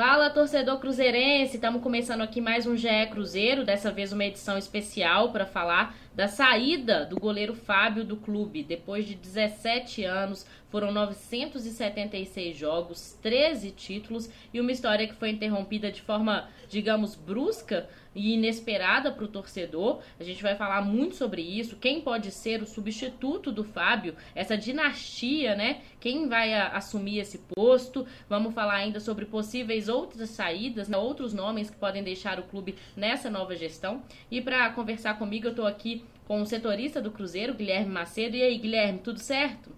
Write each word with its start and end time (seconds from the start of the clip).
Fala, 0.00 0.30
torcedor 0.30 0.78
cruzeirense! 0.78 1.56
Estamos 1.56 1.82
começando 1.82 2.22
aqui 2.22 2.40
mais 2.40 2.66
um 2.66 2.74
GE 2.74 2.88
Cruzeiro, 3.10 3.66
dessa 3.66 3.92
vez 3.92 4.14
uma 4.14 4.24
edição 4.24 4.56
especial 4.56 5.30
para 5.30 5.44
falar 5.44 5.94
da 6.14 6.26
saída 6.26 7.04
do 7.04 7.20
goleiro 7.20 7.54
Fábio 7.54 8.02
do 8.02 8.16
clube. 8.16 8.62
Depois 8.62 9.06
de 9.06 9.14
17 9.14 10.02
anos, 10.04 10.46
foram 10.70 10.90
976 10.90 12.56
jogos, 12.56 13.18
13 13.20 13.72
títulos 13.72 14.30
e 14.54 14.58
uma 14.58 14.72
história 14.72 15.06
que 15.06 15.14
foi 15.16 15.28
interrompida 15.28 15.92
de 15.92 16.00
forma, 16.00 16.48
digamos, 16.70 17.14
brusca 17.14 17.86
e 18.14 18.34
inesperada 18.34 19.10
para 19.10 19.24
o 19.24 19.28
torcedor. 19.28 20.00
A 20.18 20.24
gente 20.24 20.42
vai 20.42 20.54
falar 20.54 20.82
muito 20.82 21.16
sobre 21.16 21.42
isso. 21.42 21.76
Quem 21.76 22.00
pode 22.00 22.30
ser 22.30 22.62
o 22.62 22.66
substituto 22.66 23.52
do 23.52 23.64
Fábio? 23.64 24.14
Essa 24.34 24.56
dinastia, 24.56 25.54
né? 25.54 25.78
Quem 26.00 26.28
vai 26.28 26.54
a, 26.54 26.68
assumir 26.68 27.18
esse 27.18 27.38
posto? 27.54 28.06
Vamos 28.28 28.54
falar 28.54 28.74
ainda 28.74 29.00
sobre 29.00 29.24
possíveis 29.24 29.88
outras 29.88 30.30
saídas, 30.30 30.88
né? 30.88 30.96
outros 30.96 31.32
nomes 31.32 31.70
que 31.70 31.76
podem 31.76 32.02
deixar 32.02 32.38
o 32.38 32.44
clube 32.44 32.74
nessa 32.96 33.30
nova 33.30 33.54
gestão. 33.54 34.02
E 34.30 34.40
para 34.40 34.70
conversar 34.70 35.18
comigo, 35.18 35.46
eu 35.46 35.50
estou 35.50 35.66
aqui 35.66 36.04
com 36.26 36.40
o 36.40 36.46
setorista 36.46 37.00
do 37.00 37.10
Cruzeiro, 37.10 37.54
Guilherme 37.54 37.90
Macedo. 37.90 38.36
E 38.36 38.42
aí, 38.42 38.58
Guilherme, 38.58 38.98
tudo 38.98 39.18
certo? 39.18 39.70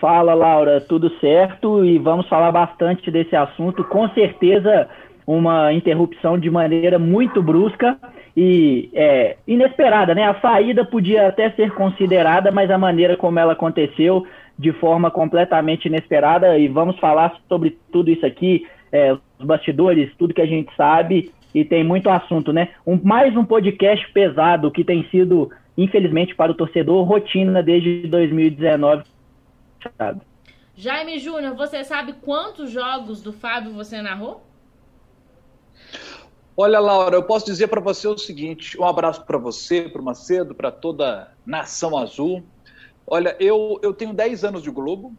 Fala, 0.00 0.34
Laura, 0.34 0.80
tudo 0.80 1.10
certo? 1.20 1.84
E 1.84 1.96
vamos 1.96 2.28
falar 2.28 2.50
bastante 2.50 3.08
desse 3.08 3.36
assunto. 3.36 3.84
Com 3.84 4.08
certeza, 4.08 4.88
uma 5.26 5.72
interrupção 5.72 6.38
de 6.38 6.50
maneira 6.50 6.98
muito 6.98 7.42
brusca 7.42 7.96
e 8.36 8.90
é, 8.94 9.36
inesperada, 9.46 10.14
né? 10.14 10.24
A 10.24 10.40
saída 10.40 10.84
podia 10.84 11.28
até 11.28 11.50
ser 11.50 11.72
considerada, 11.72 12.50
mas 12.50 12.70
a 12.70 12.78
maneira 12.78 13.16
como 13.16 13.38
ela 13.38 13.52
aconteceu 13.52 14.26
de 14.58 14.72
forma 14.72 15.10
completamente 15.10 15.86
inesperada. 15.86 16.58
E 16.58 16.68
vamos 16.68 16.98
falar 16.98 17.36
sobre 17.48 17.78
tudo 17.90 18.10
isso 18.10 18.24
aqui, 18.24 18.66
é, 18.90 19.12
os 19.12 19.46
bastidores, 19.46 20.10
tudo 20.18 20.34
que 20.34 20.42
a 20.42 20.46
gente 20.46 20.74
sabe. 20.76 21.30
E 21.54 21.64
tem 21.64 21.84
muito 21.84 22.08
assunto, 22.08 22.52
né? 22.52 22.68
Um, 22.86 22.98
mais 23.02 23.36
um 23.36 23.44
podcast 23.44 24.10
pesado 24.12 24.70
que 24.70 24.82
tem 24.82 25.06
sido, 25.10 25.50
infelizmente, 25.76 26.34
para 26.34 26.52
o 26.52 26.54
torcedor, 26.54 27.04
rotina 27.04 27.62
desde 27.62 28.06
2019 28.08 29.02
Jaime 30.74 31.18
Júnior, 31.18 31.54
você 31.54 31.84
sabe 31.84 32.14
quantos 32.14 32.70
jogos 32.70 33.20
do 33.20 33.32
Fábio 33.32 33.72
você 33.72 34.00
narrou? 34.00 34.42
Olha, 36.56 36.78
Laura, 36.80 37.16
eu 37.16 37.22
posso 37.22 37.46
dizer 37.46 37.68
para 37.68 37.80
você 37.80 38.06
o 38.06 38.18
seguinte: 38.18 38.78
um 38.78 38.84
abraço 38.84 39.24
para 39.24 39.38
você, 39.38 39.88
para 39.88 40.02
o 40.02 40.04
Macedo, 40.04 40.54
para 40.54 40.70
toda 40.70 41.22
a 41.22 41.28
nação 41.46 41.96
azul. 41.96 42.42
Olha, 43.06 43.36
eu, 43.40 43.78
eu 43.82 43.92
tenho 43.92 44.12
10 44.12 44.44
anos 44.44 44.62
de 44.62 44.70
Globo 44.70 45.14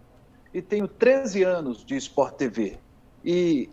e 0.54 0.61
tenho 0.61 0.88
13 0.88 1.44
anos 1.44 1.84
de 1.84 1.95
Sport 1.98 2.36
TV. 2.36 2.78
E 3.23 3.70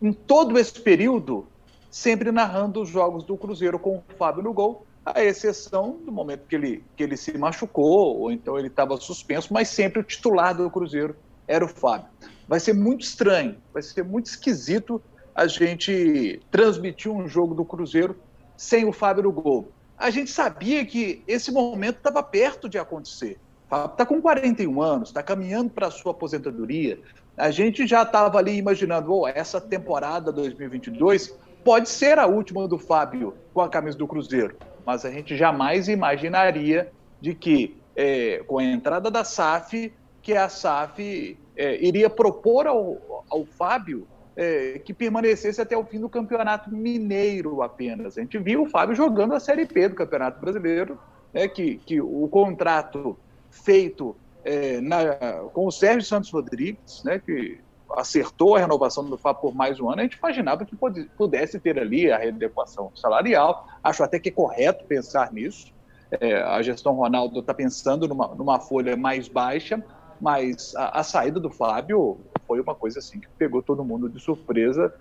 em 0.00 0.12
todo 0.12 0.58
esse 0.58 0.78
período, 0.80 1.46
sempre 1.90 2.30
narrando 2.30 2.80
os 2.80 2.88
jogos 2.88 3.24
do 3.24 3.36
Cruzeiro 3.36 3.78
com 3.78 3.98
o 3.98 4.04
Fábio 4.16 4.42
no 4.42 4.52
gol 4.52 4.86
a 5.04 5.22
exceção 5.24 5.98
do 6.04 6.12
momento 6.12 6.46
que 6.46 6.54
ele, 6.54 6.84
que 6.96 7.02
ele 7.02 7.16
se 7.16 7.36
machucou, 7.36 8.18
ou 8.18 8.30
então 8.30 8.58
ele 8.58 8.68
estava 8.68 8.96
suspenso, 8.96 9.52
mas 9.52 9.68
sempre 9.68 10.00
o 10.00 10.04
titular 10.04 10.54
do 10.54 10.70
Cruzeiro 10.70 11.16
era 11.46 11.64
o 11.64 11.68
Fábio. 11.68 12.08
Vai 12.46 12.60
ser 12.60 12.74
muito 12.74 13.02
estranho, 13.02 13.56
vai 13.72 13.82
ser 13.82 14.04
muito 14.04 14.26
esquisito 14.26 15.02
a 15.40 15.46
gente 15.46 16.40
transmitir 16.50 17.10
um 17.10 17.26
jogo 17.26 17.54
do 17.54 17.64
Cruzeiro 17.64 18.16
sem 18.56 18.84
o 18.84 18.92
Fábio 18.92 19.22
no 19.22 19.32
gol. 19.32 19.72
A 19.96 20.10
gente 20.10 20.30
sabia 20.30 20.84
que 20.84 21.22
esse 21.26 21.50
momento 21.50 21.96
estava 21.96 22.22
perto 22.22 22.68
de 22.68 22.78
acontecer. 22.78 23.38
Está 23.64 24.04
com 24.04 24.20
41 24.20 24.82
anos, 24.82 25.08
está 25.08 25.22
caminhando 25.22 25.70
para 25.70 25.86
a 25.86 25.90
sua 25.90 26.12
aposentadoria. 26.12 26.98
A 27.36 27.50
gente 27.50 27.86
já 27.86 28.02
estava 28.02 28.36
ali 28.36 28.56
imaginando, 28.56 29.14
oh, 29.14 29.28
essa 29.28 29.60
temporada 29.60 30.30
2022 30.30 31.34
pode 31.64 31.88
ser 31.88 32.18
a 32.18 32.26
última 32.26 32.66
do 32.68 32.78
Fábio 32.78 33.34
com 33.54 33.62
a 33.62 33.68
camisa 33.68 33.96
do 33.96 34.06
Cruzeiro 34.06 34.56
mas 34.84 35.04
a 35.04 35.10
gente 35.10 35.36
jamais 35.36 35.88
imaginaria 35.88 36.90
de 37.20 37.34
que, 37.34 37.76
é, 37.94 38.42
com 38.46 38.58
a 38.58 38.64
entrada 38.64 39.10
da 39.10 39.24
SAF, 39.24 39.92
que 40.22 40.34
a 40.34 40.48
SAF 40.48 41.38
é, 41.56 41.84
iria 41.84 42.10
propor 42.10 42.66
ao, 42.66 43.24
ao 43.30 43.44
Fábio 43.44 44.06
é, 44.36 44.78
que 44.78 44.94
permanecesse 44.94 45.60
até 45.60 45.76
o 45.76 45.84
fim 45.84 46.00
do 46.00 46.08
Campeonato 46.08 46.70
Mineiro 46.70 47.62
apenas. 47.62 48.16
A 48.16 48.20
gente 48.20 48.38
viu 48.38 48.62
o 48.62 48.68
Fábio 48.68 48.94
jogando 48.94 49.34
a 49.34 49.40
Série 49.40 49.66
B 49.66 49.88
do 49.88 49.94
Campeonato 49.94 50.40
Brasileiro, 50.40 50.98
né, 51.32 51.48
que, 51.48 51.76
que 51.76 52.00
o 52.00 52.28
contrato 52.28 53.16
feito 53.50 54.16
é, 54.44 54.80
na, 54.80 55.16
com 55.52 55.66
o 55.66 55.70
Sérgio 55.70 56.02
Santos 56.02 56.30
Rodrigues, 56.30 57.02
né, 57.04 57.18
que 57.18 57.58
acertou 57.96 58.56
a 58.56 58.60
renovação 58.60 59.04
do 59.04 59.18
Fábio 59.18 59.42
por 59.42 59.54
mais 59.54 59.80
um 59.80 59.90
ano, 59.90 60.00
a 60.00 60.04
gente 60.04 60.16
imaginava 60.16 60.64
que 60.64 60.76
pudesse 61.16 61.58
ter 61.58 61.78
ali 61.78 62.10
a 62.10 62.18
readequação 62.18 62.92
salarial. 62.94 63.66
Acho 63.82 64.04
até 64.04 64.18
que 64.18 64.28
é 64.28 64.32
correto 64.32 64.84
pensar 64.84 65.32
nisso. 65.32 65.72
É, 66.10 66.40
a 66.42 66.60
gestão 66.62 66.94
Ronaldo 66.94 67.40
está 67.40 67.54
pensando 67.54 68.08
numa, 68.08 68.28
numa, 68.28 68.58
folha 68.58 68.96
mais 68.96 69.28
baixa, 69.28 69.82
mas 70.20 70.74
a, 70.74 71.00
a, 71.00 71.02
saída 71.04 71.38
do 71.38 71.50
Fábio 71.50 72.18
foi 72.50 72.60
uma 72.60 72.74
coisa 72.74 72.98
assim 72.98 73.20
que 73.20 73.28
pegou 73.38 73.62
todo 73.62 73.84
mundo 73.84 74.08
de 74.08 74.18
surpresa. 74.18 74.92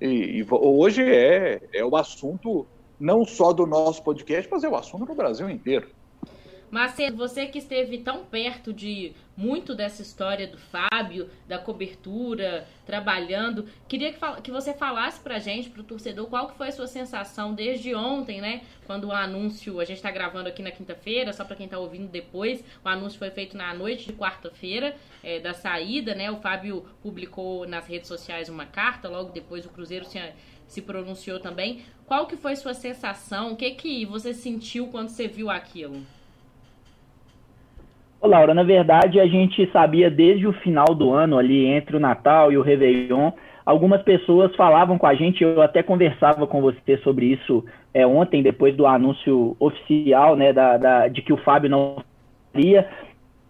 E, 0.00 0.38
e 0.38 0.46
hoje 0.48 1.02
é, 1.02 1.60
é 1.72 1.84
o 1.84 1.96
assunto 1.96 2.68
não 3.00 3.24
só 3.24 3.52
do 3.52 3.66
nosso 3.66 4.00
podcast, 4.04 4.48
mas 4.48 4.62
é 4.62 4.68
o 4.68 4.76
assunto 4.76 5.04
do 5.04 5.12
Brasil 5.12 5.50
inteiro. 5.50 5.88
Macedo, 6.74 7.16
você 7.16 7.46
que 7.46 7.58
esteve 7.58 7.98
tão 7.98 8.24
perto 8.24 8.72
de 8.72 9.12
muito 9.36 9.76
dessa 9.76 10.02
história 10.02 10.48
do 10.48 10.58
Fábio, 10.58 11.30
da 11.46 11.56
cobertura, 11.56 12.66
trabalhando, 12.84 13.68
queria 13.86 14.12
que, 14.12 14.18
que 14.42 14.50
você 14.50 14.74
falasse 14.74 15.20
pra 15.20 15.38
gente, 15.38 15.70
pro 15.70 15.84
torcedor, 15.84 16.26
qual 16.26 16.48
que 16.48 16.58
foi 16.58 16.66
a 16.66 16.72
sua 16.72 16.88
sensação 16.88 17.54
desde 17.54 17.94
ontem, 17.94 18.40
né? 18.40 18.62
Quando 18.88 19.04
o 19.04 19.12
anúncio, 19.12 19.78
a 19.78 19.84
gente 19.84 20.02
tá 20.02 20.10
gravando 20.10 20.48
aqui 20.48 20.64
na 20.64 20.72
quinta-feira, 20.72 21.32
só 21.32 21.44
para 21.44 21.54
quem 21.54 21.68
tá 21.68 21.78
ouvindo 21.78 22.08
depois, 22.08 22.64
o 22.84 22.88
anúncio 22.88 23.20
foi 23.20 23.30
feito 23.30 23.56
na 23.56 23.72
noite 23.72 24.06
de 24.06 24.12
quarta-feira 24.12 24.96
é, 25.22 25.38
da 25.38 25.54
saída, 25.54 26.12
né? 26.12 26.28
O 26.28 26.38
Fábio 26.38 26.84
publicou 27.00 27.68
nas 27.68 27.86
redes 27.86 28.08
sociais 28.08 28.48
uma 28.48 28.66
carta, 28.66 29.08
logo 29.08 29.30
depois 29.30 29.64
o 29.64 29.68
Cruzeiro 29.68 30.06
se, 30.06 30.18
se 30.66 30.82
pronunciou 30.82 31.38
também. 31.38 31.84
Qual 32.04 32.26
que 32.26 32.36
foi 32.36 32.56
sua 32.56 32.74
sensação? 32.74 33.52
O 33.52 33.56
que 33.56 33.70
que 33.70 34.04
você 34.04 34.34
sentiu 34.34 34.88
quando 34.88 35.10
você 35.10 35.28
viu 35.28 35.48
aquilo? 35.48 36.04
Ô, 38.24 38.26
Laura, 38.26 38.54
na 38.54 38.62
verdade 38.62 39.20
a 39.20 39.26
gente 39.26 39.70
sabia 39.70 40.10
desde 40.10 40.46
o 40.46 40.52
final 40.54 40.94
do 40.94 41.12
ano, 41.12 41.36
ali 41.36 41.66
entre 41.66 41.94
o 41.94 42.00
Natal 42.00 42.50
e 42.50 42.56
o 42.56 42.62
Réveillon, 42.62 43.32
algumas 43.66 44.00
pessoas 44.00 44.56
falavam 44.56 44.96
com 44.96 45.06
a 45.06 45.14
gente, 45.14 45.44
eu 45.44 45.60
até 45.60 45.82
conversava 45.82 46.46
com 46.46 46.62
você 46.62 46.96
sobre 47.02 47.26
isso 47.26 47.62
é, 47.92 48.06
ontem, 48.06 48.42
depois 48.42 48.74
do 48.74 48.86
anúncio 48.86 49.54
oficial 49.60 50.36
né, 50.36 50.54
da, 50.54 50.78
da, 50.78 51.08
de 51.08 51.20
que 51.20 51.34
o 51.34 51.36
Fábio 51.36 51.68
não 51.68 52.02
iria. 52.54 52.88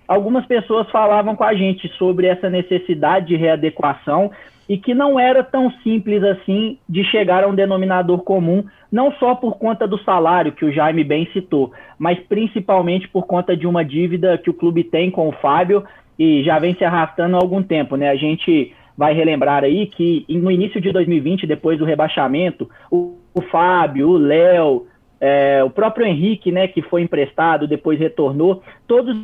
Algumas 0.08 0.44
pessoas 0.44 0.90
falavam 0.90 1.36
com 1.36 1.44
a 1.44 1.54
gente 1.54 1.86
sobre 1.96 2.26
essa 2.26 2.50
necessidade 2.50 3.28
de 3.28 3.36
readequação 3.36 4.32
e 4.68 4.78
que 4.78 4.94
não 4.94 5.18
era 5.18 5.42
tão 5.42 5.70
simples 5.82 6.22
assim 6.22 6.78
de 6.88 7.04
chegar 7.04 7.44
a 7.44 7.48
um 7.48 7.54
denominador 7.54 8.18
comum, 8.22 8.64
não 8.90 9.12
só 9.12 9.34
por 9.34 9.58
conta 9.58 9.86
do 9.86 9.98
salário 9.98 10.52
que 10.52 10.64
o 10.64 10.72
Jaime 10.72 11.04
bem 11.04 11.28
citou, 11.32 11.72
mas 11.98 12.18
principalmente 12.20 13.08
por 13.08 13.26
conta 13.26 13.56
de 13.56 13.66
uma 13.66 13.84
dívida 13.84 14.38
que 14.38 14.50
o 14.50 14.54
clube 14.54 14.84
tem 14.84 15.10
com 15.10 15.28
o 15.28 15.32
Fábio 15.32 15.84
e 16.18 16.42
já 16.42 16.58
vem 16.58 16.74
se 16.74 16.84
arrastando 16.84 17.36
há 17.36 17.40
algum 17.40 17.62
tempo, 17.62 17.96
né? 17.96 18.08
A 18.08 18.16
gente 18.16 18.72
vai 18.96 19.12
relembrar 19.12 19.64
aí 19.64 19.86
que 19.86 20.24
no 20.28 20.50
início 20.50 20.80
de 20.80 20.92
2020, 20.92 21.46
depois 21.46 21.78
do 21.78 21.84
rebaixamento, 21.84 22.70
o, 22.90 23.16
o 23.34 23.42
Fábio, 23.42 24.10
o 24.10 24.16
Léo, 24.16 24.86
é, 25.20 25.62
o 25.64 25.70
próprio 25.70 26.06
Henrique, 26.06 26.52
né, 26.52 26.68
que 26.68 26.82
foi 26.82 27.02
emprestado, 27.02 27.66
depois 27.66 27.98
retornou, 27.98 28.62
todos 28.86 29.16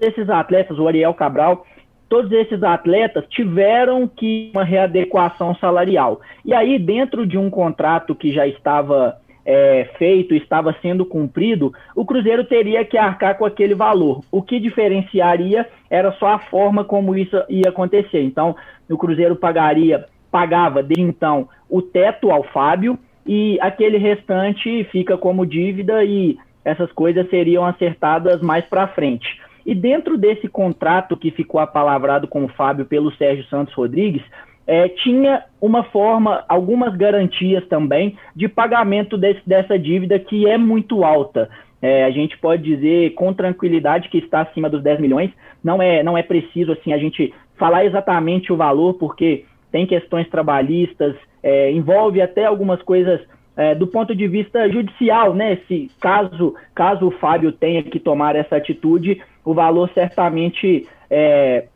esses 0.00 0.28
atletas, 0.28 0.78
o 0.78 0.86
Ariel 0.86 1.14
Cabral, 1.14 1.66
todos 2.08 2.32
esses 2.32 2.62
atletas 2.62 3.24
tiveram 3.28 4.08
que 4.08 4.50
uma 4.54 4.64
readequação 4.64 5.54
salarial. 5.56 6.20
E 6.44 6.54
aí, 6.54 6.78
dentro 6.78 7.26
de 7.26 7.36
um 7.36 7.50
contrato 7.50 8.14
que 8.14 8.32
já 8.32 8.46
estava 8.46 9.18
é, 9.44 9.88
feito, 9.98 10.34
estava 10.34 10.74
sendo 10.82 11.06
cumprido, 11.06 11.72
o 11.94 12.04
Cruzeiro 12.04 12.44
teria 12.44 12.84
que 12.84 12.98
arcar 12.98 13.36
com 13.38 13.44
aquele 13.44 13.74
valor. 13.74 14.22
O 14.30 14.42
que 14.42 14.60
diferenciaria 14.60 15.66
era 15.90 16.12
só 16.12 16.28
a 16.28 16.38
forma 16.38 16.84
como 16.84 17.16
isso 17.16 17.36
ia 17.48 17.68
acontecer. 17.68 18.22
Então, 18.22 18.56
o 18.88 18.98
Cruzeiro 18.98 19.36
pagaria, 19.36 20.06
pagava 20.30 20.82
desde 20.82 21.02
então 21.02 21.48
o 21.68 21.82
teto 21.82 22.30
ao 22.30 22.42
Fábio 22.44 22.98
e 23.26 23.58
aquele 23.60 23.98
restante 23.98 24.84
fica 24.84 25.16
como 25.16 25.46
dívida 25.46 26.04
e 26.04 26.38
essas 26.64 26.90
coisas 26.92 27.28
seriam 27.30 27.64
acertadas 27.64 28.40
mais 28.42 28.64
para 28.66 28.88
frente. 28.88 29.40
E 29.68 29.74
dentro 29.74 30.16
desse 30.16 30.48
contrato 30.48 31.14
que 31.14 31.30
ficou 31.30 31.60
apalavrado 31.60 32.26
com 32.26 32.42
o 32.42 32.48
Fábio 32.48 32.86
pelo 32.86 33.12
Sérgio 33.16 33.44
Santos 33.50 33.74
Rodrigues, 33.74 34.22
é, 34.66 34.88
tinha 34.88 35.44
uma 35.60 35.84
forma, 35.84 36.42
algumas 36.48 36.96
garantias 36.96 37.68
também 37.68 38.16
de 38.34 38.48
pagamento 38.48 39.18
desse, 39.18 39.42
dessa 39.46 39.78
dívida 39.78 40.18
que 40.18 40.48
é 40.48 40.56
muito 40.56 41.04
alta. 41.04 41.50
É, 41.82 42.04
a 42.04 42.10
gente 42.10 42.38
pode 42.38 42.62
dizer 42.62 43.10
com 43.10 43.34
tranquilidade 43.34 44.08
que 44.08 44.16
está 44.16 44.40
acima 44.40 44.70
dos 44.70 44.82
10 44.82 45.00
milhões. 45.00 45.30
Não 45.62 45.82
é, 45.82 46.02
não 46.02 46.16
é 46.16 46.22
preciso 46.22 46.72
assim 46.72 46.94
a 46.94 46.98
gente 46.98 47.34
falar 47.58 47.84
exatamente 47.84 48.50
o 48.50 48.56
valor, 48.56 48.94
porque 48.94 49.44
tem 49.70 49.86
questões 49.86 50.26
trabalhistas, 50.30 51.14
é, 51.42 51.70
envolve 51.70 52.22
até 52.22 52.46
algumas 52.46 52.80
coisas 52.80 53.20
é, 53.58 53.74
do 53.74 53.88
ponto 53.88 54.14
de 54.14 54.28
vista 54.28 54.70
judicial, 54.70 55.34
né? 55.34 55.58
Se 55.66 55.90
caso, 56.00 56.54
caso 56.72 57.08
o 57.08 57.10
Fábio 57.10 57.50
tenha 57.50 57.82
que 57.82 57.98
tomar 57.98 58.36
essa 58.36 58.56
atitude, 58.56 59.20
o 59.44 59.52
valor 59.52 59.90
certamente 59.92 60.86
é, 61.10 61.66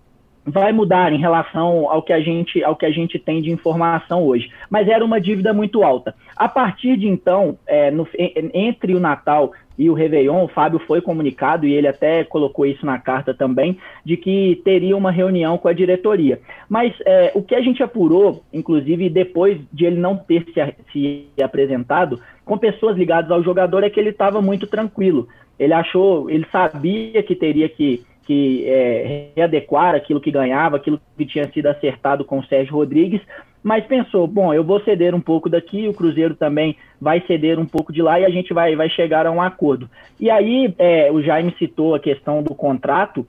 vai 0.44 0.72
mudar 0.72 1.12
em 1.12 1.18
relação 1.18 1.88
ao 1.88 2.02
que 2.02 2.12
a 2.12 2.20
gente 2.20 2.62
ao 2.64 2.76
que 2.76 2.86
a 2.86 2.90
gente 2.90 3.18
tem 3.18 3.40
de 3.40 3.50
informação 3.50 4.24
hoje. 4.24 4.50
Mas 4.68 4.88
era 4.88 5.04
uma 5.04 5.20
dívida 5.20 5.52
muito 5.52 5.82
alta. 5.82 6.14
A 6.36 6.48
partir 6.48 6.96
de 6.96 7.08
então, 7.08 7.56
é, 7.66 7.90
no, 7.90 8.06
entre 8.52 8.94
o 8.94 9.00
Natal 9.00 9.52
e 9.78 9.88
o 9.88 9.94
Réveillon, 9.94 10.44
o 10.44 10.48
Fábio 10.48 10.78
foi 10.80 11.00
comunicado, 11.00 11.66
e 11.66 11.72
ele 11.72 11.88
até 11.88 12.24
colocou 12.24 12.66
isso 12.66 12.84
na 12.84 12.98
carta 12.98 13.32
também, 13.32 13.78
de 14.04 14.16
que 14.16 14.60
teria 14.64 14.96
uma 14.96 15.10
reunião 15.10 15.56
com 15.56 15.68
a 15.68 15.72
diretoria. 15.72 16.40
Mas 16.68 16.94
é, 17.06 17.32
o 17.34 17.42
que 17.42 17.54
a 17.54 17.60
gente 17.60 17.82
apurou, 17.82 18.44
inclusive 18.52 19.08
depois 19.08 19.58
de 19.72 19.86
ele 19.86 19.98
não 19.98 20.16
ter 20.16 20.44
se, 20.52 20.74
se 20.92 21.42
apresentado, 21.42 22.20
com 22.44 22.58
pessoas 22.58 22.96
ligadas 22.96 23.30
ao 23.30 23.42
jogador, 23.42 23.82
é 23.82 23.90
que 23.90 23.98
ele 23.98 24.10
estava 24.10 24.42
muito 24.42 24.66
tranquilo. 24.66 25.26
Ele 25.58 25.72
achou, 25.72 26.28
ele 26.28 26.46
sabia 26.50 27.22
que 27.22 27.34
teria 27.34 27.68
que 27.68 28.04
que 28.26 28.64
é, 28.66 29.30
readequar 29.36 29.94
aquilo 29.94 30.20
que 30.20 30.30
ganhava, 30.30 30.76
aquilo 30.76 31.00
que 31.16 31.26
tinha 31.26 31.50
sido 31.52 31.66
acertado 31.66 32.24
com 32.24 32.38
o 32.38 32.44
Sérgio 32.44 32.74
Rodrigues, 32.74 33.20
mas 33.62 33.84
pensou, 33.86 34.26
bom, 34.26 34.52
eu 34.52 34.64
vou 34.64 34.80
ceder 34.80 35.14
um 35.14 35.20
pouco 35.20 35.48
daqui, 35.48 35.86
o 35.86 35.94
Cruzeiro 35.94 36.34
também 36.34 36.76
vai 37.00 37.22
ceder 37.26 37.58
um 37.58 37.66
pouco 37.66 37.92
de 37.92 38.02
lá 38.02 38.18
e 38.18 38.24
a 38.24 38.30
gente 38.30 38.52
vai, 38.52 38.74
vai 38.74 38.88
chegar 38.88 39.26
a 39.26 39.30
um 39.30 39.40
acordo. 39.40 39.88
E 40.18 40.30
aí, 40.30 40.74
é, 40.78 41.10
o 41.12 41.22
Jaime 41.22 41.54
citou 41.58 41.94
a 41.94 42.00
questão 42.00 42.42
do 42.42 42.54
contrato, 42.54 43.26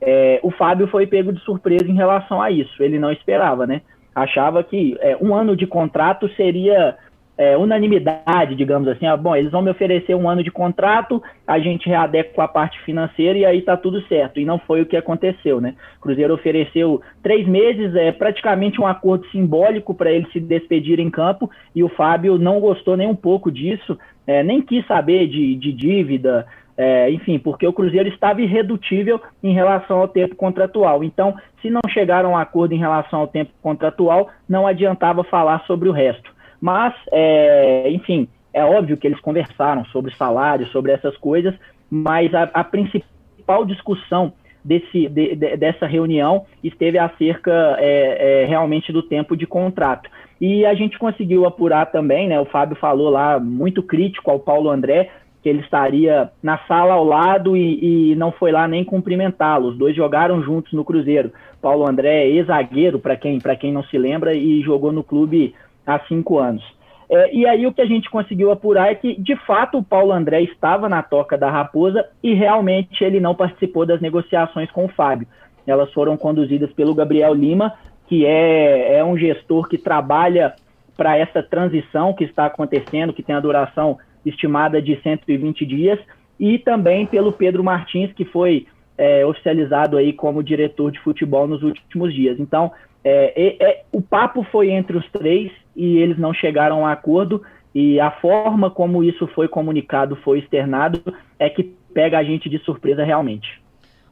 é, 0.00 0.40
o 0.42 0.50
Fábio 0.50 0.88
foi 0.88 1.06
pego 1.06 1.32
de 1.32 1.40
surpresa 1.40 1.86
em 1.86 1.94
relação 1.94 2.42
a 2.42 2.50
isso, 2.50 2.82
ele 2.82 2.98
não 2.98 3.12
esperava, 3.12 3.66
né? 3.66 3.82
Achava 4.14 4.62
que 4.62 4.96
é, 5.00 5.16
um 5.20 5.34
ano 5.34 5.56
de 5.56 5.66
contrato 5.66 6.28
seria 6.34 6.96
é, 7.36 7.56
unanimidade, 7.56 8.54
digamos 8.54 8.86
assim, 8.88 9.06
ah, 9.06 9.16
bom, 9.16 9.34
eles 9.34 9.50
vão 9.50 9.62
me 9.62 9.70
oferecer 9.70 10.14
um 10.14 10.28
ano 10.28 10.42
de 10.42 10.50
contrato, 10.50 11.22
a 11.46 11.58
gente 11.58 11.88
readequa 11.88 12.44
a 12.44 12.48
parte 12.48 12.78
financeira 12.82 13.38
e 13.38 13.44
aí 13.44 13.62
tá 13.62 13.76
tudo 13.76 14.02
certo. 14.06 14.38
E 14.38 14.44
não 14.44 14.58
foi 14.58 14.82
o 14.82 14.86
que 14.86 14.96
aconteceu, 14.96 15.60
né? 15.60 15.74
O 15.98 16.02
Cruzeiro 16.02 16.34
ofereceu 16.34 17.00
três 17.22 17.46
meses, 17.46 17.94
é 17.94 18.12
praticamente 18.12 18.80
um 18.80 18.86
acordo 18.86 19.26
simbólico 19.28 19.94
para 19.94 20.12
ele 20.12 20.26
se 20.32 20.40
despedir 20.40 21.00
em 21.00 21.10
campo 21.10 21.50
e 21.74 21.82
o 21.82 21.88
Fábio 21.88 22.38
não 22.38 22.60
gostou 22.60 22.96
nem 22.96 23.08
um 23.08 23.16
pouco 23.16 23.50
disso, 23.50 23.98
é, 24.26 24.42
nem 24.42 24.60
quis 24.60 24.86
saber 24.86 25.26
de, 25.26 25.54
de 25.56 25.72
dívida, 25.72 26.46
é, 26.76 27.10
enfim, 27.10 27.38
porque 27.38 27.66
o 27.66 27.72
Cruzeiro 27.72 28.08
estava 28.08 28.40
irredutível 28.40 29.20
em 29.42 29.52
relação 29.52 29.98
ao 29.98 30.08
tempo 30.08 30.34
contratual. 30.36 31.02
Então, 31.02 31.34
se 31.60 31.70
não 31.70 31.80
chegaram 31.88 32.30
a 32.30 32.32
um 32.32 32.36
acordo 32.36 32.74
em 32.74 32.78
relação 32.78 33.20
ao 33.20 33.26
tempo 33.26 33.50
contratual, 33.62 34.28
não 34.48 34.66
adiantava 34.66 35.24
falar 35.24 35.64
sobre 35.66 35.88
o 35.88 35.92
resto. 35.92 36.30
Mas, 36.62 36.94
é, 37.10 37.90
enfim, 37.90 38.28
é 38.54 38.64
óbvio 38.64 38.96
que 38.96 39.04
eles 39.04 39.18
conversaram 39.18 39.84
sobre 39.86 40.14
salário, 40.14 40.64
sobre 40.68 40.92
essas 40.92 41.16
coisas, 41.16 41.52
mas 41.90 42.32
a, 42.32 42.44
a 42.54 42.62
principal 42.62 43.64
discussão 43.66 44.32
desse, 44.64 45.08
de, 45.08 45.34
de, 45.34 45.56
dessa 45.56 45.86
reunião 45.86 46.46
esteve 46.62 46.98
acerca 46.98 47.50
é, 47.80 48.42
é, 48.42 48.46
realmente 48.46 48.92
do 48.92 49.02
tempo 49.02 49.36
de 49.36 49.44
contrato. 49.44 50.08
E 50.40 50.64
a 50.64 50.72
gente 50.74 51.00
conseguiu 51.00 51.46
apurar 51.46 51.86
também, 51.86 52.28
né? 52.28 52.38
O 52.38 52.44
Fábio 52.44 52.76
falou 52.76 53.10
lá, 53.10 53.40
muito 53.40 53.82
crítico 53.82 54.30
ao 54.30 54.38
Paulo 54.38 54.70
André, 54.70 55.10
que 55.42 55.48
ele 55.48 55.62
estaria 55.62 56.30
na 56.40 56.58
sala 56.68 56.94
ao 56.94 57.04
lado 57.04 57.56
e, 57.56 58.12
e 58.12 58.14
não 58.14 58.30
foi 58.30 58.52
lá 58.52 58.68
nem 58.68 58.84
cumprimentá-lo. 58.84 59.70
Os 59.70 59.76
dois 59.76 59.96
jogaram 59.96 60.40
juntos 60.44 60.72
no 60.72 60.84
Cruzeiro. 60.84 61.32
Paulo 61.60 61.88
André 61.88 62.22
é 62.22 62.28
ex-zagueiro, 62.28 63.00
para 63.00 63.16
quem, 63.16 63.40
quem 63.58 63.72
não 63.72 63.82
se 63.82 63.98
lembra, 63.98 64.32
e 64.32 64.62
jogou 64.62 64.92
no 64.92 65.02
clube 65.02 65.54
há 65.86 65.98
cinco 66.00 66.38
anos. 66.38 66.62
É, 67.10 67.34
e 67.34 67.46
aí 67.46 67.66
o 67.66 67.72
que 67.72 67.82
a 67.82 67.86
gente 67.86 68.08
conseguiu 68.08 68.50
apurar 68.50 68.90
é 68.90 68.94
que, 68.94 69.20
de 69.20 69.36
fato, 69.44 69.78
o 69.78 69.84
Paulo 69.84 70.12
André 70.12 70.42
estava 70.42 70.88
na 70.88 71.02
toca 71.02 71.36
da 71.36 71.50
Raposa 71.50 72.06
e 72.22 72.32
realmente 72.32 73.04
ele 73.04 73.20
não 73.20 73.34
participou 73.34 73.84
das 73.84 74.00
negociações 74.00 74.70
com 74.70 74.86
o 74.86 74.88
Fábio. 74.88 75.26
Elas 75.66 75.92
foram 75.92 76.16
conduzidas 76.16 76.72
pelo 76.72 76.94
Gabriel 76.94 77.34
Lima, 77.34 77.74
que 78.06 78.24
é, 78.24 78.96
é 78.96 79.04
um 79.04 79.16
gestor 79.16 79.68
que 79.68 79.76
trabalha 79.76 80.54
para 80.96 81.16
essa 81.16 81.42
transição 81.42 82.14
que 82.14 82.24
está 82.24 82.46
acontecendo, 82.46 83.12
que 83.12 83.22
tem 83.22 83.34
a 83.34 83.40
duração 83.40 83.98
estimada 84.24 84.80
de 84.80 84.98
120 85.02 85.66
dias, 85.66 85.98
e 86.38 86.58
também 86.58 87.06
pelo 87.06 87.32
Pedro 87.32 87.62
Martins, 87.62 88.12
que 88.12 88.24
foi 88.24 88.66
é, 88.96 89.24
oficializado 89.26 89.96
aí 89.96 90.12
como 90.12 90.42
diretor 90.42 90.90
de 90.90 91.00
futebol 91.00 91.46
nos 91.46 91.62
últimos 91.62 92.14
dias. 92.14 92.38
Então, 92.38 92.70
é, 93.04 93.56
é, 93.64 93.84
o 93.92 94.00
papo 94.00 94.44
foi 94.44 94.70
entre 94.70 94.96
os 94.96 95.08
três 95.10 95.50
e 95.74 95.98
eles 95.98 96.18
não 96.18 96.32
chegaram 96.32 96.86
a 96.86 96.92
acordo. 96.92 97.42
E 97.74 97.98
a 97.98 98.10
forma 98.10 98.70
como 98.70 99.02
isso 99.02 99.26
foi 99.28 99.48
comunicado, 99.48 100.16
foi 100.16 100.40
externado, 100.40 101.02
é 101.38 101.48
que 101.48 101.64
pega 101.94 102.18
a 102.18 102.24
gente 102.24 102.48
de 102.48 102.58
surpresa 102.58 103.02
realmente. 103.02 103.62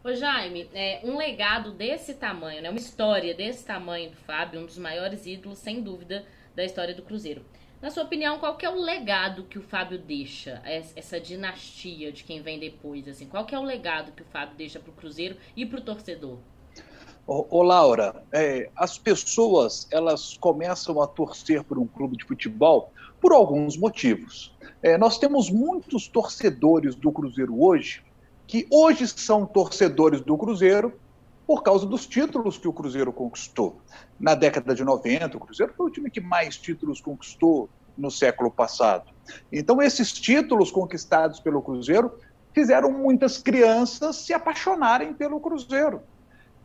Ô 0.02 0.14
Jaime, 0.14 0.66
é, 0.74 1.00
um 1.04 1.18
legado 1.18 1.72
desse 1.72 2.14
tamanho, 2.14 2.62
né, 2.62 2.70
uma 2.70 2.78
história 2.78 3.34
desse 3.34 3.66
tamanho 3.66 4.10
do 4.10 4.16
Fábio, 4.16 4.60
um 4.60 4.64
dos 4.64 4.78
maiores 4.78 5.26
ídolos, 5.26 5.58
sem 5.58 5.82
dúvida, 5.82 6.24
da 6.56 6.64
história 6.64 6.94
do 6.94 7.02
Cruzeiro. 7.02 7.42
Na 7.82 7.90
sua 7.90 8.04
opinião, 8.04 8.38
qual 8.38 8.56
que 8.56 8.64
é 8.64 8.70
o 8.70 8.80
legado 8.80 9.44
que 9.44 9.58
o 9.58 9.62
Fábio 9.62 9.98
deixa, 9.98 10.62
essa 10.64 11.20
dinastia 11.20 12.12
de 12.12 12.24
quem 12.24 12.40
vem 12.40 12.58
depois? 12.58 13.06
Assim, 13.08 13.26
qual 13.26 13.44
que 13.44 13.54
é 13.54 13.58
o 13.58 13.62
legado 13.62 14.12
que 14.12 14.22
o 14.22 14.26
Fábio 14.26 14.56
deixa 14.56 14.80
para 14.80 14.90
o 14.90 14.94
Cruzeiro 14.94 15.36
e 15.54 15.66
para 15.66 15.78
o 15.78 15.82
torcedor? 15.82 16.38
Ô, 17.26 17.62
Laura, 17.62 18.24
é, 18.32 18.70
as 18.74 18.98
pessoas 18.98 19.86
elas 19.90 20.36
começam 20.38 21.00
a 21.00 21.06
torcer 21.06 21.62
por 21.62 21.78
um 21.78 21.86
clube 21.86 22.16
de 22.16 22.24
futebol 22.24 22.92
por 23.20 23.32
alguns 23.32 23.76
motivos. 23.76 24.56
É, 24.82 24.98
nós 24.98 25.18
temos 25.18 25.50
muitos 25.50 26.08
torcedores 26.08 26.94
do 26.96 27.12
Cruzeiro 27.12 27.62
hoje 27.62 28.02
que 28.46 28.66
hoje 28.68 29.06
são 29.06 29.46
torcedores 29.46 30.20
do 30.22 30.36
Cruzeiro 30.36 30.98
por 31.46 31.62
causa 31.62 31.86
dos 31.86 32.06
títulos 32.06 32.58
que 32.58 32.66
o 32.66 32.72
Cruzeiro 32.72 33.12
conquistou. 33.12 33.80
Na 34.18 34.34
década 34.34 34.74
de 34.74 34.84
90, 34.84 35.36
o 35.36 35.40
Cruzeiro 35.40 35.72
foi 35.76 35.86
o 35.86 35.90
time 35.90 36.10
que 36.10 36.20
mais 36.20 36.56
títulos 36.56 37.00
conquistou 37.00 37.68
no 37.96 38.10
século 38.10 38.50
passado. 38.50 39.10
Então, 39.52 39.80
esses 39.80 40.12
títulos 40.12 40.70
conquistados 40.70 41.38
pelo 41.38 41.62
Cruzeiro 41.62 42.12
fizeram 42.52 42.90
muitas 42.90 43.38
crianças 43.38 44.16
se 44.16 44.32
apaixonarem 44.32 45.14
pelo 45.14 45.40
Cruzeiro. 45.40 46.02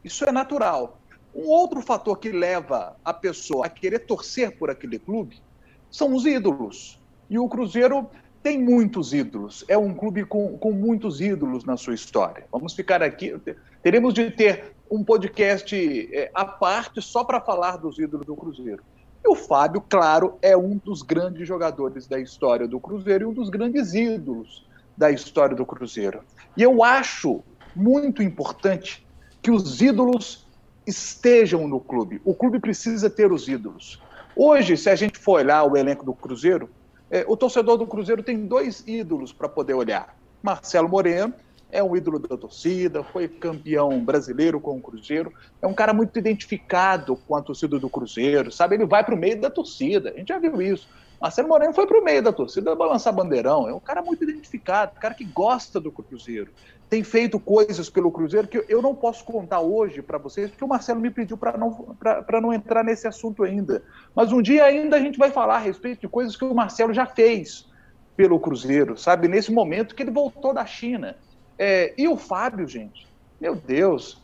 Isso 0.06 0.24
é 0.24 0.31
natural. 0.31 1.00
Um 1.34 1.48
outro 1.48 1.81
fator 1.81 2.19
que 2.19 2.31
leva 2.31 2.96
a 3.04 3.12
pessoa 3.12 3.66
a 3.66 3.69
querer 3.69 4.06
torcer 4.06 4.56
por 4.56 4.69
aquele 4.69 5.00
clube 5.00 5.41
são 5.89 6.13
os 6.13 6.27
ídolos. 6.27 7.00
E 7.27 7.39
o 7.39 7.50
Cruzeiro 7.50 8.08
tem 8.44 8.62
muitos 8.62 9.13
ídolos. 9.13 9.65
É 9.68 9.75
um 9.75 9.96
clube 9.96 10.24
com, 10.24 10.60
com 10.60 10.72
muitos 10.72 11.20
ídolos 11.20 11.65
na 11.65 11.75
sua 11.75 11.96
história. 11.96 12.46
Vamos 12.51 12.75
ficar 12.75 13.01
aqui. 13.01 13.36
Teremos 13.82 14.13
de 14.13 14.29
ter 14.29 14.75
um 14.91 15.03
podcast 15.03 15.75
é, 16.13 16.29
à 16.36 16.46
parte 16.46 17.01
só 17.01 17.24
para 17.24 17.41
falar 17.41 17.77
dos 17.77 17.98
ídolos 17.98 18.27
do 18.27 18.36
Cruzeiro. 18.36 18.84
E 19.24 19.27
o 19.27 19.34
Fábio, 19.34 19.82
claro, 19.89 20.38
é 20.39 20.56
um 20.56 20.77
dos 20.77 21.01
grandes 21.01 21.48
jogadores 21.48 22.06
da 22.06 22.20
história 22.20 22.68
do 22.68 22.79
Cruzeiro 22.79 23.24
e 23.24 23.27
um 23.27 23.34
dos 23.34 23.50
grandes 23.50 23.96
ídolos 23.96 24.68
da 24.96 25.10
história 25.10 25.56
do 25.56 25.65
Cruzeiro. 25.65 26.22
E 26.56 26.62
eu 26.62 26.84
acho 26.84 27.44
muito 27.75 28.22
importante 28.22 29.04
que 29.46 29.52
os 29.52 29.80
ídolos 29.80 30.44
estejam 30.88 31.68
no 31.68 31.80
clube. 31.80 32.20
O 32.25 32.34
clube 32.34 32.60
precisa 32.60 33.12
ter 33.12 33.32
os 33.32 33.48
ídolos. 33.48 34.02
Hoje, 34.36 34.75
se 34.75 34.90
a 34.90 34.96
gente 34.96 35.20
for 35.20 35.34
olhar 35.34 35.64
o 35.66 35.78
elenco 35.78 36.04
do 36.04 36.16
Cruzeiro, 36.16 36.68
é, 37.12 37.24
o 37.28 37.38
torcedor 37.38 37.78
do 37.78 37.86
Cruzeiro 37.86 38.24
tem 38.24 38.48
dois 38.48 38.84
ídolos 38.88 39.32
para 39.32 39.48
poder 39.48 39.75
olhar. 39.75 40.18
Marcelo 40.42 40.90
Moreno 40.90 41.32
é 41.72 41.84
um 41.84 41.96
ídolo 41.96 42.18
da 42.18 42.36
torcida, 42.36 43.04
foi 43.04 43.28
campeão 43.28 44.04
brasileiro 44.04 44.60
com 44.60 44.78
o 44.78 44.82
Cruzeiro, 44.82 45.32
é 45.62 45.68
um 45.68 45.75
cara 45.75 45.94
muito 45.94 46.18
identificado 46.18 47.16
com 47.16 47.36
a 47.36 47.42
torcida 47.44 47.78
do 47.78 47.88
Cruzeiro, 47.88 48.52
sabe? 48.52 48.78
Ele 48.78 48.86
vai 48.88 49.04
para 49.04 49.14
o 49.14 49.18
meio 49.18 49.40
da 49.40 49.52
torcida, 49.52 50.10
a 50.10 50.18
gente 50.18 50.30
já 50.30 50.40
viu 50.40 50.60
isso. 50.60 50.90
Marcelo 51.22 51.50
Moreno 51.50 51.72
foi 51.72 51.86
para 51.86 52.00
o 52.00 52.04
meio 52.04 52.24
da 52.24 52.34
torcida 52.34 52.75
balançar 52.75 53.14
bandeirão, 53.14 53.70
é 53.70 53.74
um 53.74 53.80
cara 53.80 54.02
muito 54.02 54.24
identificado, 54.24 54.94
um 54.98 55.00
cara 55.00 55.14
que 55.14 55.24
gosta 55.24 55.80
do 55.80 55.92
Cruzeiro 55.92 56.50
tem 56.89 57.04
feito 57.04 57.39
coisas 57.39 57.89
pelo 57.89 58.12
Cruzeiro 58.12 58.48
que 58.48 58.63
eu 58.70 58.82
não 58.82 58.94
posso 58.94 59.24
contar 59.24 59.60
hoje 59.60 60.01
para 60.01 60.18
vocês, 60.18 60.50
porque 60.50 60.63
o 60.63 60.68
Marcelo 60.68 61.00
me 61.00 61.10
pediu 61.10 61.38
para 61.38 61.58
não, 61.58 61.96
não 62.42 62.54
entrar 62.54 62.84
nesse 62.84 63.08
assunto 63.08 63.44
ainda. 63.44 63.84
Mas 64.15 64.32
um 64.32 64.42
dia 64.42 64.63
ainda 64.63 64.96
a 64.96 65.00
gente 65.00 65.18
vai 65.18 65.32
falar 65.32 65.56
a 65.56 65.60
respeito 65.60 66.01
de 66.01 66.08
coisas 66.08 66.36
que 66.36 66.46
o 66.46 66.54
Marcelo 66.54 66.94
já 66.94 67.06
fez 67.06 67.68
pelo 68.15 68.39
Cruzeiro, 68.39 68.98
sabe? 68.98 69.27
Nesse 69.27 69.51
momento 69.51 69.96
que 69.96 70.04
ele 70.04 70.12
voltou 70.12 70.54
da 70.54 70.65
China. 70.65 71.18
É, 71.58 71.94
e 71.98 72.08
o 72.08 72.18
Fábio, 72.18 72.68
gente, 72.68 73.08
meu 73.42 73.56
Deus, 73.56 74.22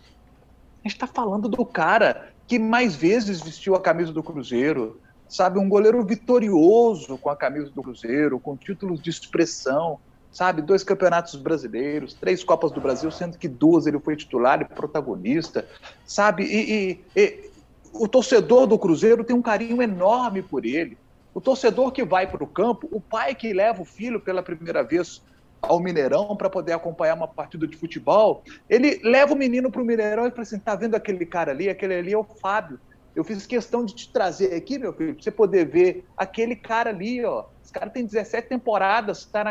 a 0.83 0.87
gente 0.87 0.95
está 0.95 1.07
falando 1.07 1.49
do 1.49 1.65
cara 1.65 2.31
que 2.47 2.59
mais 2.59 2.95
vezes 2.95 3.41
vestiu 3.41 3.75
a 3.75 3.81
camisa 3.81 4.11
do 4.13 4.21
Cruzeiro, 4.21 4.99
sabe? 5.27 5.57
Um 5.57 5.69
goleiro 5.69 6.03
vitorioso 6.05 7.17
com 7.17 7.29
a 7.29 7.35
camisa 7.35 7.71
do 7.71 7.81
Cruzeiro, 7.81 8.39
com 8.39 8.55
títulos 8.55 9.01
de 9.01 9.09
expressão 9.09 9.99
sabe? 10.31 10.61
Dois 10.61 10.83
campeonatos 10.83 11.35
brasileiros, 11.35 12.13
três 12.13 12.43
Copas 12.43 12.71
do 12.71 12.81
Brasil, 12.81 13.11
sendo 13.11 13.37
que 13.37 13.47
duas 13.47 13.85
ele 13.85 13.99
foi 13.99 14.15
titular 14.15 14.61
e 14.61 14.65
protagonista, 14.65 15.67
sabe? 16.05 16.43
E, 16.43 16.99
e, 17.15 17.19
e 17.19 17.51
o 17.93 18.07
torcedor 18.07 18.65
do 18.67 18.79
Cruzeiro 18.79 19.23
tem 19.23 19.35
um 19.35 19.41
carinho 19.41 19.81
enorme 19.81 20.41
por 20.41 20.65
ele. 20.65 20.97
O 21.33 21.41
torcedor 21.41 21.91
que 21.91 22.03
vai 22.03 22.27
para 22.27 22.43
o 22.43 22.47
campo, 22.47 22.87
o 22.91 22.99
pai 22.99 23.35
que 23.35 23.53
leva 23.53 23.81
o 23.81 23.85
filho 23.85 24.19
pela 24.19 24.43
primeira 24.43 24.83
vez 24.83 25.21
ao 25.61 25.79
Mineirão 25.79 26.35
para 26.35 26.49
poder 26.49 26.73
acompanhar 26.73 27.15
uma 27.15 27.27
partida 27.27 27.67
de 27.67 27.77
futebol, 27.77 28.43
ele 28.69 28.99
leva 29.03 29.33
o 29.33 29.37
menino 29.37 29.71
para 29.71 29.81
o 29.81 29.85
Mineirão 29.85 30.25
e 30.25 30.31
fala 30.31 30.41
assim: 30.41 30.59
tá 30.59 30.75
vendo 30.75 30.95
aquele 30.95 31.25
cara 31.25 31.51
ali? 31.51 31.69
Aquele 31.69 31.95
ali 31.95 32.13
é 32.13 32.17
o 32.17 32.23
Fábio. 32.23 32.79
Eu 33.15 33.23
fiz 33.23 33.45
questão 33.45 33.83
de 33.83 33.93
te 33.93 34.11
trazer 34.11 34.53
aqui, 34.53 34.79
meu 34.79 34.93
filho, 34.93 35.13
para 35.13 35.23
você 35.23 35.31
poder 35.31 35.65
ver 35.65 36.05
aquele 36.15 36.55
cara 36.55 36.89
ali, 36.89 37.23
ó. 37.25 37.45
Esse 37.63 37.71
cara 37.71 37.89
tem 37.89 38.05
17 38.05 38.47
temporadas, 38.47 39.19
está 39.19 39.43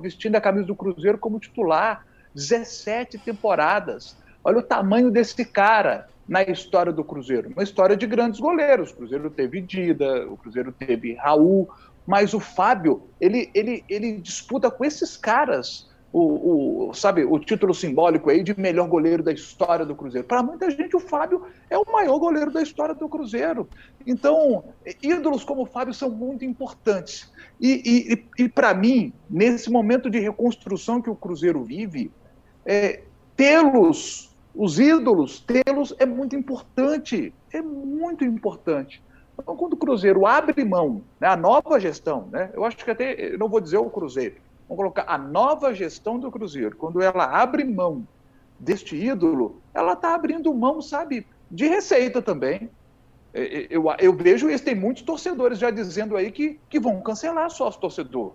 vestindo 0.00 0.36
a 0.36 0.40
camisa 0.40 0.66
do 0.66 0.74
Cruzeiro 0.74 1.18
como 1.18 1.38
titular. 1.38 2.04
17 2.34 3.18
temporadas. 3.18 4.16
Olha 4.44 4.58
o 4.58 4.62
tamanho 4.62 5.10
desse 5.10 5.44
cara 5.44 6.08
na 6.28 6.42
história 6.42 6.92
do 6.92 7.02
Cruzeiro. 7.02 7.50
Uma 7.50 7.62
história 7.62 7.96
de 7.96 8.06
grandes 8.06 8.38
goleiros. 8.38 8.90
O 8.90 8.96
Cruzeiro 8.96 9.30
teve 9.30 9.60
Dida, 9.60 10.28
o 10.28 10.36
Cruzeiro 10.36 10.72
teve 10.72 11.14
Raul, 11.14 11.68
mas 12.06 12.34
o 12.34 12.40
Fábio, 12.40 13.08
ele, 13.20 13.50
ele, 13.54 13.84
ele 13.88 14.18
disputa 14.18 14.70
com 14.70 14.84
esses 14.84 15.16
caras 15.16 15.88
o, 16.12 16.88
o, 16.88 16.94
sabe, 16.94 17.24
o 17.24 17.38
título 17.38 17.74
simbólico 17.74 18.30
aí 18.30 18.42
de 18.42 18.58
melhor 18.58 18.88
goleiro 18.88 19.22
da 19.22 19.32
história 19.32 19.84
do 19.84 19.94
Cruzeiro. 19.94 20.26
Para 20.26 20.42
muita 20.42 20.70
gente, 20.70 20.96
o 20.96 21.00
Fábio 21.00 21.42
é 21.68 21.76
o 21.76 21.84
maior 21.90 22.18
goleiro 22.18 22.50
da 22.50 22.62
história 22.62 22.94
do 22.94 23.08
Cruzeiro. 23.08 23.68
Então, 24.06 24.64
ídolos 25.02 25.44
como 25.44 25.62
o 25.62 25.66
Fábio 25.66 25.92
são 25.92 26.10
muito 26.10 26.44
importantes. 26.44 27.30
E, 27.60 28.16
e, 28.38 28.44
e 28.44 28.48
para 28.48 28.72
mim, 28.72 29.12
nesse 29.28 29.70
momento 29.70 30.08
de 30.08 30.18
reconstrução 30.18 31.02
que 31.02 31.10
o 31.10 31.16
Cruzeiro 31.16 31.62
vive, 31.62 32.10
é, 32.64 33.02
tê-los, 33.36 34.34
os 34.54 34.78
ídolos, 34.78 35.40
tê-los 35.40 35.94
é 35.98 36.06
muito 36.06 36.34
importante. 36.34 37.34
É 37.52 37.60
muito 37.60 38.24
importante. 38.24 39.02
Então, 39.38 39.56
quando 39.56 39.74
o 39.74 39.76
Cruzeiro 39.76 40.26
abre 40.26 40.64
mão, 40.64 41.02
né, 41.20 41.28
a 41.28 41.36
nova 41.36 41.78
gestão, 41.78 42.28
né, 42.32 42.50
eu 42.54 42.64
acho 42.64 42.76
que 42.78 42.90
até, 42.90 43.36
não 43.36 43.48
vou 43.48 43.60
dizer 43.60 43.76
o 43.76 43.90
Cruzeiro, 43.90 44.34
vamos 44.68 44.76
colocar 44.76 45.04
a 45.08 45.16
nova 45.16 45.74
gestão 45.74 46.18
do 46.18 46.30
Cruzeiro, 46.30 46.76
quando 46.76 47.00
ela 47.00 47.24
abre 47.24 47.64
mão 47.64 48.06
deste 48.58 48.96
ídolo, 48.96 49.60
ela 49.72 49.94
está 49.94 50.14
abrindo 50.14 50.52
mão, 50.52 50.82
sabe, 50.82 51.26
de 51.50 51.66
receita 51.66 52.20
também. 52.20 52.70
É, 53.32 53.42
é, 53.42 53.66
eu, 53.70 53.84
eu, 53.98 54.12
vejo 54.14 54.50
isso, 54.50 54.64
tem 54.64 54.74
muitos 54.74 55.02
torcedores 55.02 55.58
já 55.58 55.70
dizendo 55.70 56.16
aí 56.16 56.30
que, 56.30 56.58
que 56.68 56.78
vão 56.78 57.00
cancelar 57.00 57.50
sócio 57.50 57.80
torcedor, 57.80 58.32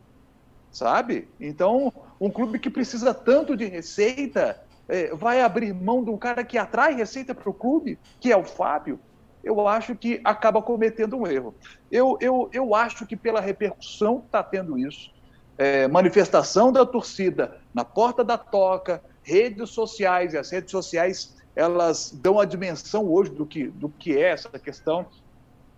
sabe? 0.71 1.27
Então, 1.39 1.93
um 2.19 2.29
clube 2.29 2.59
que 2.59 2.69
precisa 2.69 3.13
tanto 3.13 3.55
de 3.55 3.65
receita 3.65 4.59
é, 4.87 5.13
vai 5.15 5.41
abrir 5.41 5.73
mão 5.73 6.03
de 6.03 6.09
um 6.09 6.17
cara 6.17 6.43
que 6.43 6.57
atrai 6.57 6.93
receita 6.93 7.35
para 7.35 7.49
o 7.49 7.53
clube, 7.53 7.99
que 8.19 8.31
é 8.31 8.37
o 8.37 8.43
Fábio 8.43 8.99
eu 9.43 9.67
acho 9.67 9.95
que 9.95 10.21
acaba 10.23 10.61
cometendo 10.61 11.17
um 11.17 11.27
erro. 11.27 11.53
Eu, 11.91 12.17
eu, 12.21 12.49
eu 12.53 12.73
acho 12.73 13.05
que 13.05 13.15
pela 13.15 13.41
repercussão 13.41 14.21
que 14.21 14.27
está 14.27 14.41
tendo 14.41 14.77
isso, 14.77 15.11
é, 15.57 15.88
manifestação 15.88 16.72
da 16.72 16.86
torcida 16.86 17.60
na 17.74 17.86
porta 17.86 18.24
da 18.24 18.38
toca, 18.38 19.03
redes 19.22 19.69
sociais, 19.69 20.33
e 20.33 20.38
as 20.38 20.50
redes 20.51 20.72
sociais 20.72 21.36
elas 21.55 22.12
dão 22.12 22.39
a 22.39 22.45
dimensão 22.45 23.05
hoje 23.05 23.31
do 23.31 23.45
que, 23.45 23.67
do 23.67 23.88
que 23.88 24.17
é 24.17 24.31
essa 24.31 24.50
questão. 24.57 25.05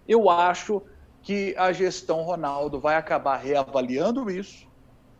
Eu 0.08 0.29
acho 0.29 0.82
que 1.22 1.55
a 1.58 1.72
gestão 1.74 2.22
Ronaldo 2.22 2.79
vai 2.79 2.96
acabar 2.96 3.38
reavaliando 3.38 4.29
isso 4.29 4.67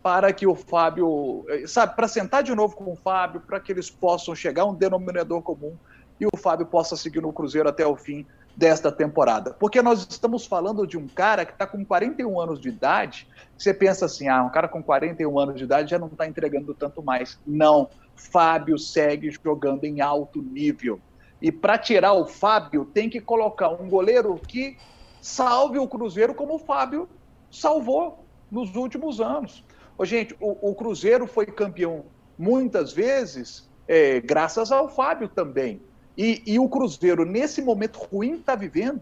para 0.02 0.32
que 0.32 0.46
o 0.46 0.54
Fábio, 0.54 1.44
é, 1.50 1.66
sabe, 1.66 1.96
para 1.96 2.08
sentar 2.08 2.44
de 2.44 2.54
novo 2.54 2.76
com 2.76 2.92
o 2.92 2.96
Fábio, 2.96 3.42
para 3.42 3.60
que 3.60 3.72
eles 3.72 3.90
possam 3.90 4.36
chegar 4.36 4.62
a 4.62 4.66
um 4.66 4.74
denominador 4.76 5.42
comum 5.42 5.76
e 6.20 6.26
o 6.26 6.38
Fábio 6.38 6.68
possa 6.68 6.96
seguir 6.96 7.22
no 7.22 7.34
Cruzeiro 7.34 7.68
até 7.68 7.86
o 7.86 7.96
fim 7.96 8.26
desta 8.56 8.92
temporada. 8.92 9.54
Porque 9.60 9.82
nós 9.82 10.08
estamos 10.10 10.46
falando 10.46 10.88
de 10.88 10.98
um 10.98 11.08
cara 11.08 11.46
que 11.46 11.52
está 11.52 11.68
com 11.68 11.84
41 11.84 12.40
anos 12.40 12.60
de 12.60 12.70
idade, 12.70 13.28
você 13.58 13.74
pensa 13.74 14.06
assim, 14.06 14.28
ah, 14.28 14.44
um 14.44 14.50
cara 14.50 14.68
com 14.68 14.82
41 14.82 15.38
anos 15.38 15.56
de 15.56 15.64
idade 15.64 15.92
já 15.92 16.00
não 16.00 16.08
está 16.08 16.26
entregando 16.26 16.74
tanto 16.74 17.04
mais. 17.04 17.40
Não, 17.46 17.90
Fábio 18.16 18.78
segue 18.78 19.30
jogando 19.32 19.84
em 19.84 20.02
alto 20.02 20.42
nível. 20.42 21.00
E 21.42 21.52
para 21.52 21.78
tirar 21.78 22.14
o 22.14 22.26
Fábio, 22.26 22.86
tem 22.86 23.10
que 23.10 23.20
colocar 23.20 23.70
um 23.70 23.90
goleiro 23.90 24.40
que 24.48 24.78
salve 25.22 25.78
o 25.78 25.88
Cruzeiro 25.88 26.34
como 26.34 26.56
o 26.56 26.60
Fábio 26.60 27.10
salvou 27.52 28.26
nos 28.50 28.76
últimos 28.76 29.20
anos. 29.20 29.64
Ô, 29.98 30.06
gente, 30.06 30.36
o, 30.40 30.72
o 30.72 30.76
Cruzeiro 30.76 31.28
foi 31.28 31.46
campeão 31.46 32.06
muitas 32.38 32.94
vezes 32.94 33.70
é, 33.88 34.20
graças 34.20 34.72
ao 34.72 34.90
Fábio 34.90 35.28
também. 35.28 35.82
E, 36.18 36.42
e 36.46 36.60
o 36.60 36.70
Cruzeiro, 36.70 37.26
nesse 37.26 37.62
momento 37.62 37.98
ruim 37.98 38.34
que 38.34 38.40
está 38.40 38.56
vivendo, 38.56 39.02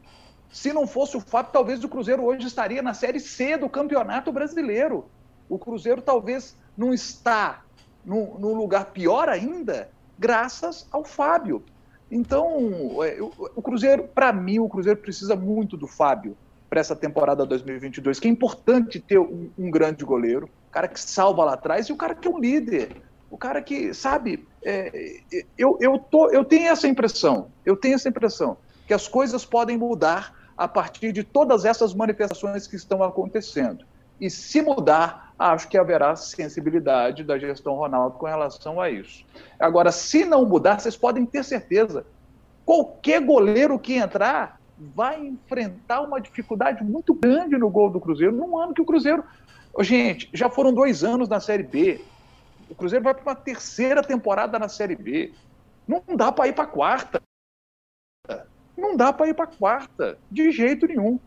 se 0.52 0.72
não 0.72 0.86
fosse 0.86 1.18
o 1.18 1.20
Fábio, 1.20 1.52
talvez 1.52 1.84
o 1.84 1.90
Cruzeiro 1.90 2.24
hoje 2.24 2.48
estaria 2.48 2.82
na 2.82 2.94
Série 2.94 3.20
C 3.20 3.58
do 3.58 3.70
Campeonato 3.70 4.32
Brasileiro. 4.32 5.06
O 5.50 5.58
Cruzeiro 5.58 6.02
talvez 6.02 6.56
não 6.78 6.94
está 6.94 7.64
num, 8.06 8.38
num 8.38 8.54
lugar 8.54 8.92
pior 8.92 9.30
ainda, 9.30 9.90
graças 10.18 10.88
ao 10.92 11.04
Fábio. 11.04 11.64
Então, 12.12 13.04
é, 13.04 13.18
o 13.22 13.62
Cruzeiro, 13.62 14.04
para 14.04 14.32
mim, 14.32 14.60
o 14.60 14.70
Cruzeiro 14.70 15.00
precisa 15.00 15.36
muito 15.36 15.76
do 15.76 15.88
Fábio 15.88 16.38
para 16.70 16.80
essa 16.80 16.96
temporada 16.96 17.46
2022, 17.46 18.20
que 18.20 18.28
é 18.28 18.32
importante 18.32 19.00
ter 19.00 19.20
um, 19.20 19.50
um 19.58 19.70
grande 19.70 20.04
goleiro, 20.04 20.50
cara 20.72 20.88
que 20.88 21.00
salva 21.00 21.46
lá 21.46 21.54
atrás 21.54 21.88
e 21.88 21.94
o 21.94 21.96
cara 21.96 22.16
que 22.16 22.28
é 22.28 22.32
um 22.32 22.40
líder 22.40 22.90
o 23.34 23.38
cara 23.38 23.64
que, 23.64 23.96
sabe, 23.96 24.48
é, 24.64 25.22
eu, 25.58 25.76
eu, 25.82 25.98
tô, 25.98 26.30
eu 26.30 26.46
tenho 26.46 26.70
essa 26.70 26.88
impressão, 26.88 27.48
eu 27.66 27.76
tenho 27.76 27.96
essa 27.96 28.08
impressão, 28.08 28.58
que 28.86 28.94
as 28.94 29.08
coisas 29.08 29.44
podem 29.44 29.76
mudar 29.76 30.36
a 30.56 30.68
partir 30.68 31.12
de 31.12 31.24
todas 31.24 31.66
essas 31.66 31.96
manifestações 31.96 32.68
que 32.68 32.76
estão 32.76 33.02
acontecendo. 33.02 33.84
E 34.22 34.30
se 34.30 34.62
mudar, 34.62 35.34
acho 35.40 35.68
que 35.68 35.80
haverá 35.80 36.16
sensibilidade 36.16 37.24
da 37.24 37.40
gestão 37.40 37.74
Ronaldo 37.74 38.20
com 38.20 38.28
relação 38.28 38.80
a 38.80 38.92
isso. 38.92 39.26
Agora, 39.60 39.92
se 39.92 40.24
não 40.26 40.46
mudar, 40.46 40.80
vocês 40.80 40.96
podem 40.96 41.26
ter 41.26 41.44
certeza, 41.44 42.06
qualquer 42.64 43.20
goleiro 43.20 43.80
que 43.80 43.96
entrar 43.96 44.62
vai 44.78 45.26
enfrentar 45.26 46.02
uma 46.02 46.22
dificuldade 46.22 46.84
muito 46.84 47.16
grande 47.16 47.58
no 47.58 47.72
gol 47.72 47.90
do 47.90 48.00
Cruzeiro, 48.00 48.32
num 48.32 48.56
ano 48.60 48.76
que 48.76 48.82
o 48.82 48.86
Cruzeiro. 48.86 49.24
Gente, 49.80 50.30
já 50.32 50.52
foram 50.52 50.72
dois 50.72 51.04
anos 51.04 51.28
na 51.28 51.40
Série 51.40 51.64
B. 51.64 52.00
O 52.70 52.76
Cruzeiro 52.76 53.04
vai 53.04 53.14
para 53.14 53.24
uma 53.24 53.36
terceira 53.36 54.02
temporada 54.02 54.58
na 54.58 54.68
Série 54.68 54.96
B. 54.96 55.34
Não 55.88 56.02
dá 56.16 56.32
para 56.32 56.48
ir 56.48 56.54
para 56.54 56.64
a 56.64 56.68
quarta. 56.68 57.22
Não 58.78 58.98
dá 58.98 59.14
para 59.14 59.28
ir 59.28 59.34
para 59.34 59.46
a 59.46 59.48
quarta, 59.56 60.18
de 60.32 60.52
jeito 60.52 60.88
nenhum. 60.88 61.20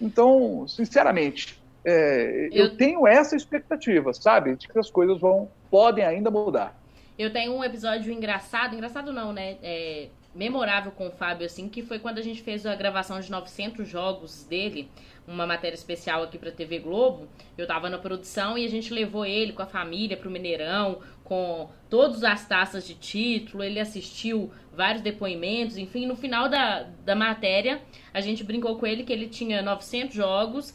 Então, 0.00 0.66
sinceramente, 0.68 1.60
é, 1.84 2.48
eu... 2.52 2.66
eu... 2.66 2.76
tenho 2.76 3.06
essa 3.06 3.36
expectativa, 3.36 4.12
sabe? 4.12 4.56
De 4.56 4.68
que 4.68 4.78
as 4.78 4.90
coisas 4.90 5.18
vão, 5.18 5.50
podem 5.70 6.04
ainda 6.04 6.30
mudar. 6.30 6.78
Eu 7.18 7.32
tenho 7.32 7.52
um 7.52 7.62
episódio 7.62 8.12
engraçado, 8.12 8.74
engraçado 8.74 9.12
não, 9.12 9.32
né? 9.32 9.58
É, 9.62 10.08
memorável 10.34 10.92
com 10.92 11.08
o 11.08 11.10
Fábio, 11.10 11.46
assim, 11.46 11.68
que 11.68 11.82
foi 11.82 11.98
quando 11.98 12.18
a 12.18 12.22
gente 12.22 12.42
fez 12.42 12.64
a 12.64 12.74
gravação 12.74 13.20
de 13.20 13.30
900 13.30 13.88
jogos 13.88 14.44
dele 14.44 14.88
uma 15.26 15.46
matéria 15.46 15.74
especial 15.74 16.22
aqui 16.22 16.38
para 16.38 16.50
TV 16.50 16.78
Globo. 16.78 17.28
Eu 17.56 17.66
tava 17.66 17.88
na 17.88 17.98
produção 17.98 18.58
e 18.58 18.64
a 18.64 18.68
gente 18.68 18.92
levou 18.92 19.24
ele 19.24 19.52
com 19.52 19.62
a 19.62 19.66
família 19.66 20.16
pro 20.16 20.30
Mineirão, 20.30 21.00
com 21.24 21.68
todas 21.88 22.24
as 22.24 22.46
taças 22.46 22.86
de 22.86 22.94
título. 22.94 23.62
Ele 23.62 23.78
assistiu 23.78 24.50
vários 24.72 25.02
depoimentos, 25.02 25.76
enfim, 25.76 26.06
no 26.06 26.16
final 26.16 26.48
da, 26.48 26.84
da 27.04 27.14
matéria, 27.14 27.80
a 28.12 28.20
gente 28.20 28.42
brincou 28.42 28.76
com 28.78 28.86
ele 28.86 29.04
que 29.04 29.12
ele 29.12 29.28
tinha 29.28 29.62
900 29.62 30.14
jogos, 30.14 30.74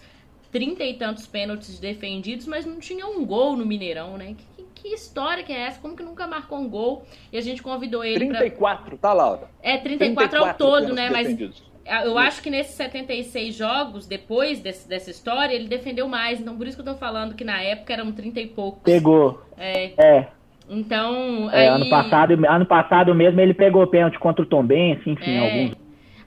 30 0.51 0.83
e 0.83 0.93
tantos 0.93 1.27
pênaltis 1.27 1.79
defendidos, 1.79 2.47
mas 2.47 2.65
não 2.65 2.79
tinha 2.79 3.05
um 3.07 3.25
gol 3.25 3.57
no 3.57 3.65
Mineirão, 3.65 4.17
né? 4.17 4.35
Que, 4.37 4.54
que 4.85 4.93
história 4.93 5.43
que 5.43 5.51
é 5.51 5.61
essa? 5.61 5.81
Como 5.81 5.95
que 5.95 6.03
nunca 6.03 6.27
marcou 6.27 6.59
um 6.59 6.69
gol? 6.69 7.03
E 7.33 7.37
a 7.37 7.41
gente 7.41 7.63
convidou 7.63 8.03
ele 8.03 8.19
34, 8.19 8.85
pra... 8.85 8.97
tá, 8.97 9.13
Laura? 9.13 9.49
É, 9.61 9.77
34, 9.77 10.29
34 10.29 10.39
ao 10.39 10.53
todo, 10.53 10.93
né? 10.93 11.09
Mas. 11.09 11.65
Eu 12.03 12.17
acho 12.17 12.41
que 12.41 12.49
nesses 12.49 12.73
76 12.75 13.53
jogos, 13.53 14.07
depois 14.07 14.59
desse, 14.59 14.89
dessa 14.89 15.11
história, 15.11 15.53
ele 15.53 15.67
defendeu 15.67 16.07
mais. 16.07 16.39
Então, 16.39 16.57
por 16.57 16.65
isso 16.65 16.75
que 16.75 16.81
eu 16.81 16.93
tô 16.93 16.99
falando 16.99 17.35
que 17.35 17.43
na 17.43 17.61
época 17.61 17.93
eram 17.93 18.11
30 18.11 18.39
e 18.39 18.47
poucos. 18.47 18.81
Pegou. 18.83 19.39
É. 19.55 19.91
é. 19.97 20.27
Então. 20.67 21.49
É, 21.51 21.61
aí... 21.61 21.67
ano, 21.67 21.89
passado, 21.89 22.33
ano 22.47 22.65
passado 22.65 23.13
mesmo 23.13 23.39
ele 23.39 23.53
pegou 23.53 23.85
pênalti 23.85 24.17
contra 24.17 24.41
o 24.43 24.47
Tom 24.47 24.63
Benz, 24.63 24.99
enfim, 25.05 25.35
é. 25.35 25.39
alguns. 25.39 25.77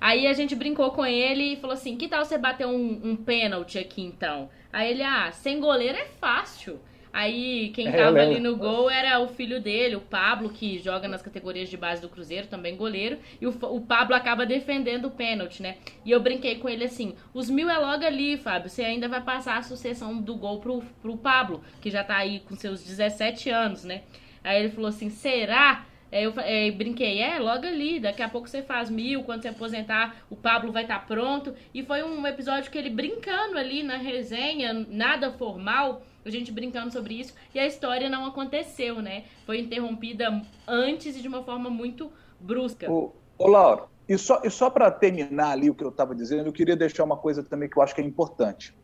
Aí 0.00 0.28
a 0.28 0.32
gente 0.32 0.54
brincou 0.54 0.92
com 0.92 1.04
ele 1.04 1.54
e 1.54 1.56
falou 1.56 1.74
assim: 1.74 1.96
que 1.96 2.06
tal 2.06 2.24
você 2.24 2.38
bater 2.38 2.66
um, 2.66 3.00
um 3.02 3.16
pênalti 3.16 3.78
aqui 3.78 4.02
então? 4.02 4.48
Aí 4.72 4.90
ele, 4.90 5.02
ah, 5.02 5.30
sem 5.32 5.58
goleiro 5.58 5.98
é 5.98 6.04
fácil. 6.20 6.78
Aí 7.12 7.70
quem 7.70 7.88
é, 7.88 7.92
tava 7.92 8.20
ali 8.20 8.38
no 8.40 8.56
gol 8.56 8.90
era 8.90 9.18
o 9.20 9.28
filho 9.28 9.60
dele, 9.60 9.96
o 9.96 10.00
Pablo, 10.00 10.50
que 10.50 10.78
joga 10.78 11.08
nas 11.08 11.22
categorias 11.22 11.68
de 11.68 11.76
base 11.76 12.00
do 12.00 12.08
Cruzeiro, 12.08 12.46
também 12.46 12.76
goleiro. 12.76 13.18
E 13.40 13.46
o, 13.46 13.50
o 13.50 13.80
Pablo 13.80 14.14
acaba 14.14 14.44
defendendo 14.44 15.06
o 15.06 15.10
pênalti, 15.10 15.62
né? 15.62 15.76
E 16.04 16.10
eu 16.10 16.20
brinquei 16.20 16.56
com 16.56 16.68
ele 16.68 16.84
assim: 16.84 17.14
os 17.32 17.48
mil 17.48 17.68
é 17.68 17.78
logo 17.78 18.04
ali, 18.04 18.36
Fábio. 18.36 18.68
Você 18.68 18.82
ainda 18.82 19.08
vai 19.08 19.22
passar 19.22 19.56
a 19.58 19.62
sucessão 19.62 20.20
do 20.20 20.36
gol 20.36 20.60
pro, 20.60 20.82
pro 21.00 21.16
Pablo, 21.16 21.62
que 21.80 21.90
já 21.90 22.04
tá 22.04 22.16
aí 22.16 22.40
com 22.40 22.54
seus 22.54 22.82
17 22.84 23.50
anos, 23.50 23.84
né? 23.84 24.02
Aí 24.44 24.60
ele 24.60 24.70
falou 24.70 24.88
assim: 24.88 25.10
será? 25.10 25.86
É, 26.10 26.24
eu 26.24 26.32
é, 26.38 26.70
brinquei, 26.70 27.20
é, 27.20 27.38
logo 27.38 27.66
ali, 27.66 28.00
daqui 28.00 28.22
a 28.22 28.28
pouco 28.28 28.48
você 28.48 28.62
faz 28.62 28.88
mil, 28.88 29.22
quando 29.24 29.42
você 29.42 29.48
aposentar, 29.48 30.16
o 30.30 30.36
Pablo 30.36 30.72
vai 30.72 30.82
estar 30.82 31.00
tá 31.00 31.06
pronto. 31.06 31.54
E 31.74 31.82
foi 31.82 32.02
um 32.02 32.26
episódio 32.26 32.70
que 32.70 32.78
ele 32.78 32.88
brincando 32.88 33.58
ali 33.58 33.82
na 33.82 33.96
resenha, 33.96 34.86
nada 34.88 35.30
formal, 35.30 36.02
a 36.28 36.32
gente 36.32 36.52
brincando 36.52 36.92
sobre 36.92 37.14
isso, 37.14 37.34
e 37.54 37.58
a 37.58 37.66
história 37.66 38.08
não 38.08 38.26
aconteceu, 38.26 39.02
né? 39.02 39.24
Foi 39.44 39.58
interrompida 39.58 40.42
antes 40.66 41.16
e 41.16 41.22
de 41.22 41.28
uma 41.28 41.42
forma 41.42 41.68
muito 41.68 42.12
brusca. 42.40 42.90
Ô, 42.90 43.12
ô 43.36 43.46
Laura, 43.48 43.84
e 44.08 44.16
só, 44.16 44.40
e 44.42 44.50
só 44.50 44.70
para 44.70 44.90
terminar 44.90 45.50
ali 45.50 45.68
o 45.68 45.74
que 45.74 45.84
eu 45.84 45.90
estava 45.90 46.14
dizendo, 46.14 46.46
eu 46.46 46.52
queria 46.52 46.76
deixar 46.76 47.04
uma 47.04 47.16
coisa 47.16 47.42
também 47.42 47.68
que 47.68 47.78
eu 47.78 47.82
acho 47.82 47.94
que 47.94 48.00
é 48.00 48.04
importante. 48.04 48.74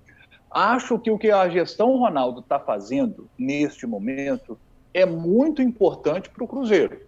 Acho 0.51 0.99
que 0.99 1.11
o 1.11 1.19
que 1.19 1.31
a 1.31 1.49
gestão 1.49 1.97
Ronaldo 1.97 2.41
está 2.41 2.61
fazendo 2.61 3.29
neste 3.37 3.87
momento 3.87 4.59
é 4.93 5.05
muito 5.05 5.61
importante 5.61 6.31
para 6.31 6.45
o 6.45 6.49
Cruzeiro. 6.49 7.01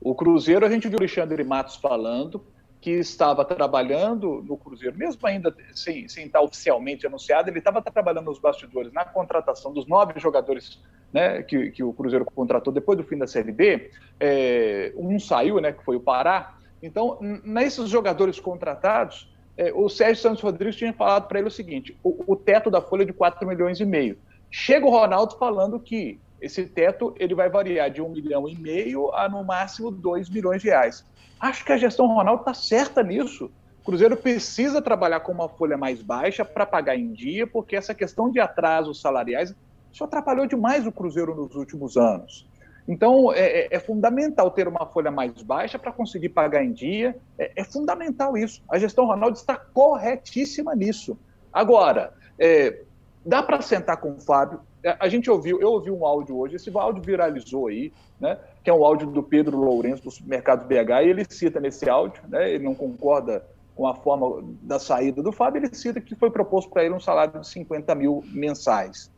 O 0.00 0.14
Cruzeiro, 0.14 0.64
a 0.64 0.70
gente 0.70 0.88
viu 0.88 0.98
o 0.98 1.00
Alexandre 1.00 1.44
Matos 1.44 1.76
falando 1.76 2.42
que 2.80 2.90
estava 2.90 3.44
trabalhando 3.44 4.42
no 4.42 4.56
Cruzeiro, 4.56 4.96
mesmo 4.96 5.26
ainda 5.26 5.54
sem, 5.74 6.08
sem 6.08 6.26
estar 6.26 6.40
oficialmente 6.40 7.06
anunciado, 7.06 7.50
ele 7.50 7.58
estava 7.58 7.82
trabalhando 7.82 8.26
nos 8.26 8.38
bastidores 8.38 8.92
na 8.92 9.04
contratação 9.04 9.72
dos 9.72 9.86
nove 9.86 10.18
jogadores 10.20 10.80
né, 11.12 11.42
que, 11.42 11.70
que 11.70 11.82
o 11.82 11.92
Cruzeiro 11.92 12.24
contratou 12.24 12.72
depois 12.72 12.96
do 12.96 13.04
fim 13.04 13.18
da 13.18 13.26
Série 13.26 13.50
B. 13.50 13.90
É, 14.20 14.92
um 14.96 15.18
saiu, 15.18 15.60
né, 15.60 15.72
que 15.72 15.84
foi 15.84 15.96
o 15.96 16.00
Pará. 16.00 16.56
Então, 16.82 17.18
nesses 17.42 17.88
jogadores 17.88 18.38
contratados, 18.38 19.28
é, 19.56 19.72
o 19.74 19.88
Sérgio 19.88 20.22
Santos 20.22 20.40
Rodrigues 20.40 20.76
tinha 20.76 20.92
falado 20.92 21.26
para 21.26 21.40
ele 21.40 21.48
o 21.48 21.50
seguinte: 21.50 21.98
o, 22.02 22.32
o 22.32 22.36
teto 22.36 22.70
da 22.70 22.80
folha 22.80 23.02
é 23.02 23.06
de 23.06 23.12
4 23.12 23.46
milhões 23.46 23.80
e 23.80 23.84
meio. 23.84 24.16
Chega 24.50 24.86
o 24.86 24.90
Ronaldo 24.90 25.36
falando 25.36 25.80
que 25.80 26.20
esse 26.40 26.66
teto 26.66 27.14
ele 27.18 27.34
vai 27.34 27.48
variar 27.48 27.90
de 27.90 28.00
um 28.00 28.08
milhão 28.08 28.48
e 28.48 28.56
meio 28.56 29.12
a 29.14 29.28
no 29.28 29.44
máximo 29.44 29.90
dois 29.90 30.28
milhões 30.28 30.62
de 30.62 30.68
reais. 30.68 31.04
Acho 31.40 31.64
que 31.64 31.72
a 31.72 31.76
gestão 31.76 32.06
Ronaldo 32.06 32.42
está 32.42 32.54
certa 32.54 33.02
nisso. 33.02 33.50
O 33.80 33.84
Cruzeiro 33.84 34.16
precisa 34.16 34.82
trabalhar 34.82 35.20
com 35.20 35.32
uma 35.32 35.48
folha 35.48 35.76
mais 35.76 36.02
baixa 36.02 36.44
para 36.44 36.66
pagar 36.66 36.96
em 36.96 37.12
dia, 37.12 37.46
porque 37.46 37.76
essa 37.76 37.94
questão 37.94 38.30
de 38.30 38.38
atrasos 38.38 39.00
salariais 39.00 39.54
só 39.92 40.04
atrapalhou 40.04 40.46
demais 40.46 40.86
o 40.86 40.92
Cruzeiro 40.92 41.34
nos 41.34 41.54
últimos 41.54 41.96
anos. 41.96 42.46
Então, 42.88 43.32
é, 43.32 43.40
é, 43.40 43.68
é 43.70 43.80
fundamental 43.80 44.50
ter 44.50 44.66
uma 44.66 44.86
folha 44.86 45.10
mais 45.10 45.42
baixa 45.42 45.78
para 45.78 45.92
conseguir 45.92 46.30
pagar 46.30 46.64
em 46.64 46.72
dia. 46.72 47.14
É, 47.38 47.52
é, 47.56 47.64
fundamental 47.64 48.36
isso. 48.36 48.62
A 48.70 48.78
gestão 48.78 49.04
Ronaldo 49.04 49.36
está 49.36 49.56
corretíssima 49.56 50.74
nisso. 50.74 51.18
Agora, 51.52 52.14
é, 52.38 52.82
dá 53.24 53.42
para 53.42 53.60
sentar 53.60 53.98
com 53.98 54.12
o 54.12 54.20
Fábio, 54.20 54.60
a 54.98 55.08
gente 55.08 55.30
ouviu, 55.30 55.60
eu 55.60 55.72
ouvi 55.72 55.90
um 55.90 56.06
áudio 56.06 56.38
hoje, 56.38 56.56
esse 56.56 56.70
áudio 56.76 57.02
viralizou 57.02 57.68
aí, 57.68 57.92
né, 58.20 58.38
que 58.62 58.70
é 58.70 58.72
um 58.72 58.84
áudio 58.84 59.08
do 59.08 59.22
Pedro 59.22 59.56
Lourenço, 59.56 60.04
do 60.04 60.10
Supermercado 60.10 60.66
BH, 60.66 61.04
e 61.04 61.08
ele 61.08 61.24
cita 61.28 61.60
nesse 61.60 61.88
áudio, 61.88 62.22
né, 62.28 62.50
ele 62.50 62.64
não 62.64 62.74
concorda 62.74 63.44
com 63.74 63.86
a 63.86 63.94
forma 63.94 64.44
da 64.62 64.78
saída 64.78 65.22
do 65.22 65.30
Fábio, 65.30 65.60
ele 65.60 65.74
cita 65.74 66.00
que 66.00 66.14
foi 66.16 66.30
proposto 66.30 66.68
para 66.70 66.84
ele 66.84 66.94
um 66.94 67.00
salário 67.00 67.40
de 67.40 67.46
50 67.46 67.94
mil 67.94 68.24
mensais. 68.26 69.08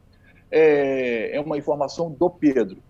É, 0.50 1.36
é 1.36 1.40
uma 1.40 1.56
informação 1.56 2.10
do 2.10 2.28
Pedro. 2.28 2.82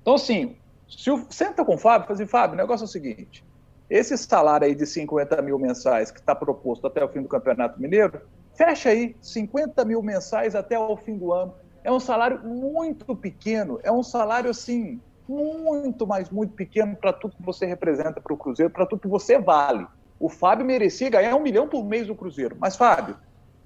Então, 0.00 0.14
assim, 0.14 0.56
se 0.88 1.08
o, 1.08 1.24
senta 1.30 1.64
com 1.64 1.76
o 1.76 1.78
Fábio 1.78 2.04
e 2.04 2.06
fala 2.08 2.14
assim, 2.14 2.26
Fábio, 2.26 2.54
o 2.54 2.56
negócio 2.56 2.82
é 2.82 2.88
o 2.88 2.90
seguinte, 2.90 3.44
esse 3.88 4.16
salário 4.18 4.66
aí 4.66 4.74
de 4.74 4.84
50 4.84 5.40
mil 5.42 5.58
mensais 5.58 6.10
que 6.10 6.18
está 6.18 6.34
proposto 6.34 6.86
até 6.86 7.04
o 7.04 7.08
fim 7.08 7.22
do 7.22 7.28
Campeonato 7.28 7.80
Mineiro, 7.80 8.20
fecha 8.54 8.88
aí 8.88 9.14
50 9.20 9.84
mil 9.84 10.02
mensais 10.02 10.54
até 10.54 10.78
o 10.78 10.96
fim 10.96 11.16
do 11.16 11.32
ano 11.32 11.54
é 11.84 11.90
um 11.90 12.00
salário 12.00 12.40
muito 12.44 13.14
pequeno, 13.16 13.80
é 13.82 13.90
um 13.90 14.02
salário 14.02 14.50
assim, 14.50 15.00
muito, 15.28 16.06
mas 16.06 16.30
muito 16.30 16.54
pequeno 16.54 16.96
para 16.96 17.12
tudo 17.12 17.36
que 17.36 17.42
você 17.42 17.66
representa 17.66 18.20
para 18.20 18.32
o 18.32 18.36
Cruzeiro, 18.36 18.72
para 18.72 18.86
tudo 18.86 19.02
que 19.02 19.08
você 19.08 19.38
vale. 19.38 19.86
O 20.18 20.28
Fábio 20.28 20.64
merecia 20.64 21.10
ganhar 21.10 21.34
um 21.34 21.42
milhão 21.42 21.68
por 21.68 21.84
mês 21.84 22.06
do 22.06 22.14
Cruzeiro. 22.14 22.56
Mas, 22.58 22.76
Fábio, 22.76 23.16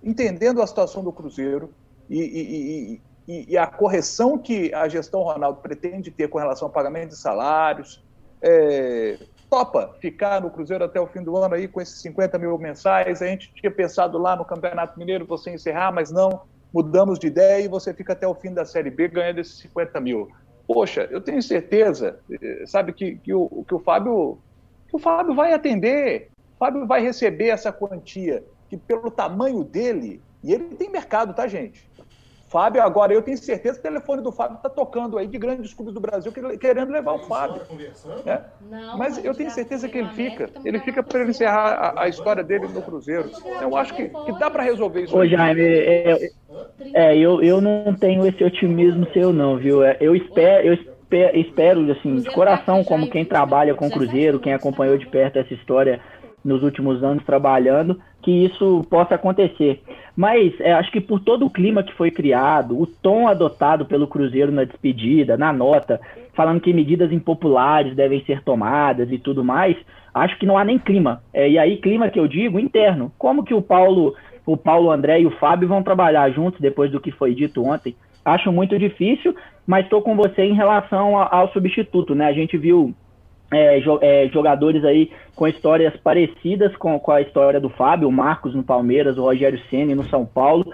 entendendo 0.02 0.62
a 0.62 0.66
situação 0.66 1.04
do 1.04 1.12
Cruzeiro 1.12 1.72
e, 2.08 2.20
e, 2.20 3.02
e, 3.28 3.52
e 3.52 3.58
a 3.58 3.66
correção 3.66 4.38
que 4.38 4.72
a 4.72 4.88
gestão 4.88 5.22
Ronaldo 5.22 5.60
pretende 5.60 6.10
ter 6.10 6.28
com 6.28 6.38
relação 6.38 6.68
ao 6.68 6.72
pagamento 6.72 7.10
de 7.10 7.16
salários, 7.16 8.02
é, 8.40 9.18
topa 9.50 9.94
ficar 10.00 10.40
no 10.40 10.50
Cruzeiro 10.50 10.84
até 10.84 11.00
o 11.00 11.06
fim 11.06 11.22
do 11.22 11.36
ano 11.36 11.54
aí 11.54 11.68
com 11.68 11.80
esses 11.80 12.00
50 12.00 12.38
mil 12.38 12.56
mensais. 12.58 13.20
A 13.20 13.26
gente 13.26 13.52
tinha 13.54 13.70
pensado 13.70 14.16
lá 14.16 14.36
no 14.36 14.44
Campeonato 14.44 14.98
Mineiro 14.98 15.26
você 15.26 15.50
encerrar, 15.50 15.92
mas 15.92 16.10
não 16.10 16.42
mudamos 16.72 17.18
de 17.18 17.26
ideia 17.26 17.64
e 17.64 17.68
você 17.68 17.94
fica 17.94 18.12
até 18.12 18.26
o 18.26 18.34
fim 18.34 18.52
da 18.52 18.64
Série 18.64 18.90
B 18.90 19.08
ganhando 19.08 19.40
esses 19.40 19.58
50 19.58 20.00
mil. 20.00 20.28
Poxa, 20.66 21.08
eu 21.10 21.20
tenho 21.20 21.42
certeza, 21.42 22.18
eh, 22.30 22.64
sabe, 22.66 22.92
que, 22.92 23.16
que, 23.16 23.32
o, 23.32 23.64
que 23.66 23.74
o 23.74 23.78
Fábio 23.78 24.38
que 24.88 24.96
o 24.96 24.98
Fábio 24.98 25.34
vai 25.34 25.52
atender, 25.52 26.30
o 26.54 26.58
Fábio 26.58 26.86
vai 26.86 27.02
receber 27.02 27.48
essa 27.48 27.72
quantia, 27.72 28.44
que 28.68 28.76
pelo 28.76 29.10
tamanho 29.10 29.64
dele, 29.64 30.22
e 30.42 30.52
ele 30.52 30.76
tem 30.76 30.90
mercado, 30.90 31.34
tá, 31.34 31.46
gente? 31.46 31.88
Fábio, 32.56 32.82
agora 32.82 33.12
eu 33.12 33.20
tenho 33.20 33.36
certeza 33.36 33.74
que 33.74 33.80
o 33.80 33.90
telefone 33.90 34.22
do 34.22 34.32
Fábio 34.32 34.56
está 34.56 34.70
tocando 34.70 35.18
aí 35.18 35.26
de 35.26 35.36
grandes 35.36 35.74
clubes 35.74 35.92
do 35.92 36.00
Brasil 36.00 36.32
querendo 36.58 36.90
levar 36.90 37.12
o 37.12 37.18
Fábio. 37.18 37.60
Né? 38.24 38.44
Não, 38.70 38.96
Mas 38.96 39.22
eu 39.22 39.34
tenho 39.34 39.50
certeza 39.50 39.86
que 39.86 39.98
ele 39.98 40.08
fica. 40.14 40.48
Ele 40.64 40.78
fica 40.78 41.02
para 41.02 41.20
ele 41.20 41.32
encerrar 41.32 41.74
a, 41.74 42.04
a, 42.04 42.08
história 42.08 42.42
dele 42.42 42.66
no 42.68 42.80
Cruzeiro. 42.80 43.30
Eu 43.60 43.76
acho 43.76 43.94
que, 43.94 44.08
que 44.08 44.38
dá 44.38 44.50
para 44.50 44.62
resolver 44.62 45.02
isso. 45.02 45.14
Ô, 45.14 45.26
Jaime, 45.26 45.60
é, 45.60 46.30
é, 46.94 47.18
eu, 47.18 47.42
eu 47.42 47.60
não 47.60 47.94
tenho 47.94 48.26
esse 48.26 48.42
otimismo 48.42 49.06
seu, 49.12 49.34
não, 49.34 49.58
viu? 49.58 49.84
É, 49.84 49.98
eu 50.00 50.16
espero. 50.16 50.66
Eu 50.66 50.72
espero, 50.72 51.36
espero 51.36 51.92
assim, 51.92 52.16
de 52.16 52.30
coração, 52.30 52.82
como 52.82 53.10
quem 53.10 53.22
trabalha 53.22 53.74
com 53.74 53.86
o 53.86 53.90
Cruzeiro, 53.90 54.40
quem 54.40 54.54
acompanhou 54.54 54.96
de 54.96 55.06
perto 55.06 55.38
essa 55.38 55.52
história 55.52 56.00
nos 56.42 56.62
últimos 56.62 57.04
anos 57.04 57.22
trabalhando, 57.24 58.00
que 58.26 58.44
isso 58.44 58.84
possa 58.90 59.14
acontecer. 59.14 59.80
Mas 60.16 60.52
é, 60.58 60.72
acho 60.72 60.90
que 60.90 61.00
por 61.00 61.20
todo 61.20 61.46
o 61.46 61.50
clima 61.50 61.84
que 61.84 61.94
foi 61.94 62.10
criado, 62.10 62.76
o 62.76 62.84
tom 62.84 63.28
adotado 63.28 63.86
pelo 63.86 64.08
Cruzeiro 64.08 64.50
na 64.50 64.64
despedida, 64.64 65.36
na 65.36 65.52
nota, 65.52 66.00
falando 66.34 66.60
que 66.60 66.72
medidas 66.72 67.12
impopulares 67.12 67.94
devem 67.94 68.20
ser 68.24 68.42
tomadas 68.42 69.12
e 69.12 69.18
tudo 69.18 69.44
mais, 69.44 69.76
acho 70.12 70.36
que 70.40 70.44
não 70.44 70.58
há 70.58 70.64
nem 70.64 70.76
clima. 70.76 71.22
É, 71.32 71.48
e 71.48 71.56
aí, 71.56 71.76
clima 71.76 72.10
que 72.10 72.18
eu 72.18 72.26
digo, 72.26 72.58
interno. 72.58 73.12
Como 73.16 73.44
que 73.44 73.54
o 73.54 73.62
Paulo, 73.62 74.12
o 74.44 74.56
Paulo 74.56 74.90
André 74.90 75.20
e 75.20 75.26
o 75.26 75.38
Fábio 75.38 75.68
vão 75.68 75.84
trabalhar 75.84 76.28
juntos 76.30 76.60
depois 76.60 76.90
do 76.90 76.98
que 76.98 77.12
foi 77.12 77.32
dito 77.32 77.64
ontem? 77.64 77.94
Acho 78.24 78.50
muito 78.50 78.76
difícil, 78.76 79.36
mas 79.64 79.84
estou 79.84 80.02
com 80.02 80.16
você 80.16 80.42
em 80.42 80.54
relação 80.54 81.16
ao 81.16 81.52
substituto, 81.52 82.12
né? 82.12 82.26
A 82.26 82.32
gente 82.32 82.58
viu 82.58 82.92
é, 83.52 83.78
é, 84.02 84.28
jogadores 84.28 84.84
aí 84.84 85.10
com 85.34 85.46
histórias 85.46 85.96
parecidas 85.96 86.74
com, 86.76 86.98
com, 86.98 87.12
a 87.12 87.20
história 87.20 87.60
do 87.60 87.68
Fábio, 87.68 88.08
o 88.08 88.12
Marcos 88.12 88.54
no 88.54 88.62
Palmeiras, 88.62 89.18
o 89.18 89.22
Rogério 89.22 89.60
Ceni 89.70 89.94
no 89.94 90.04
São 90.08 90.24
Paulo, 90.24 90.72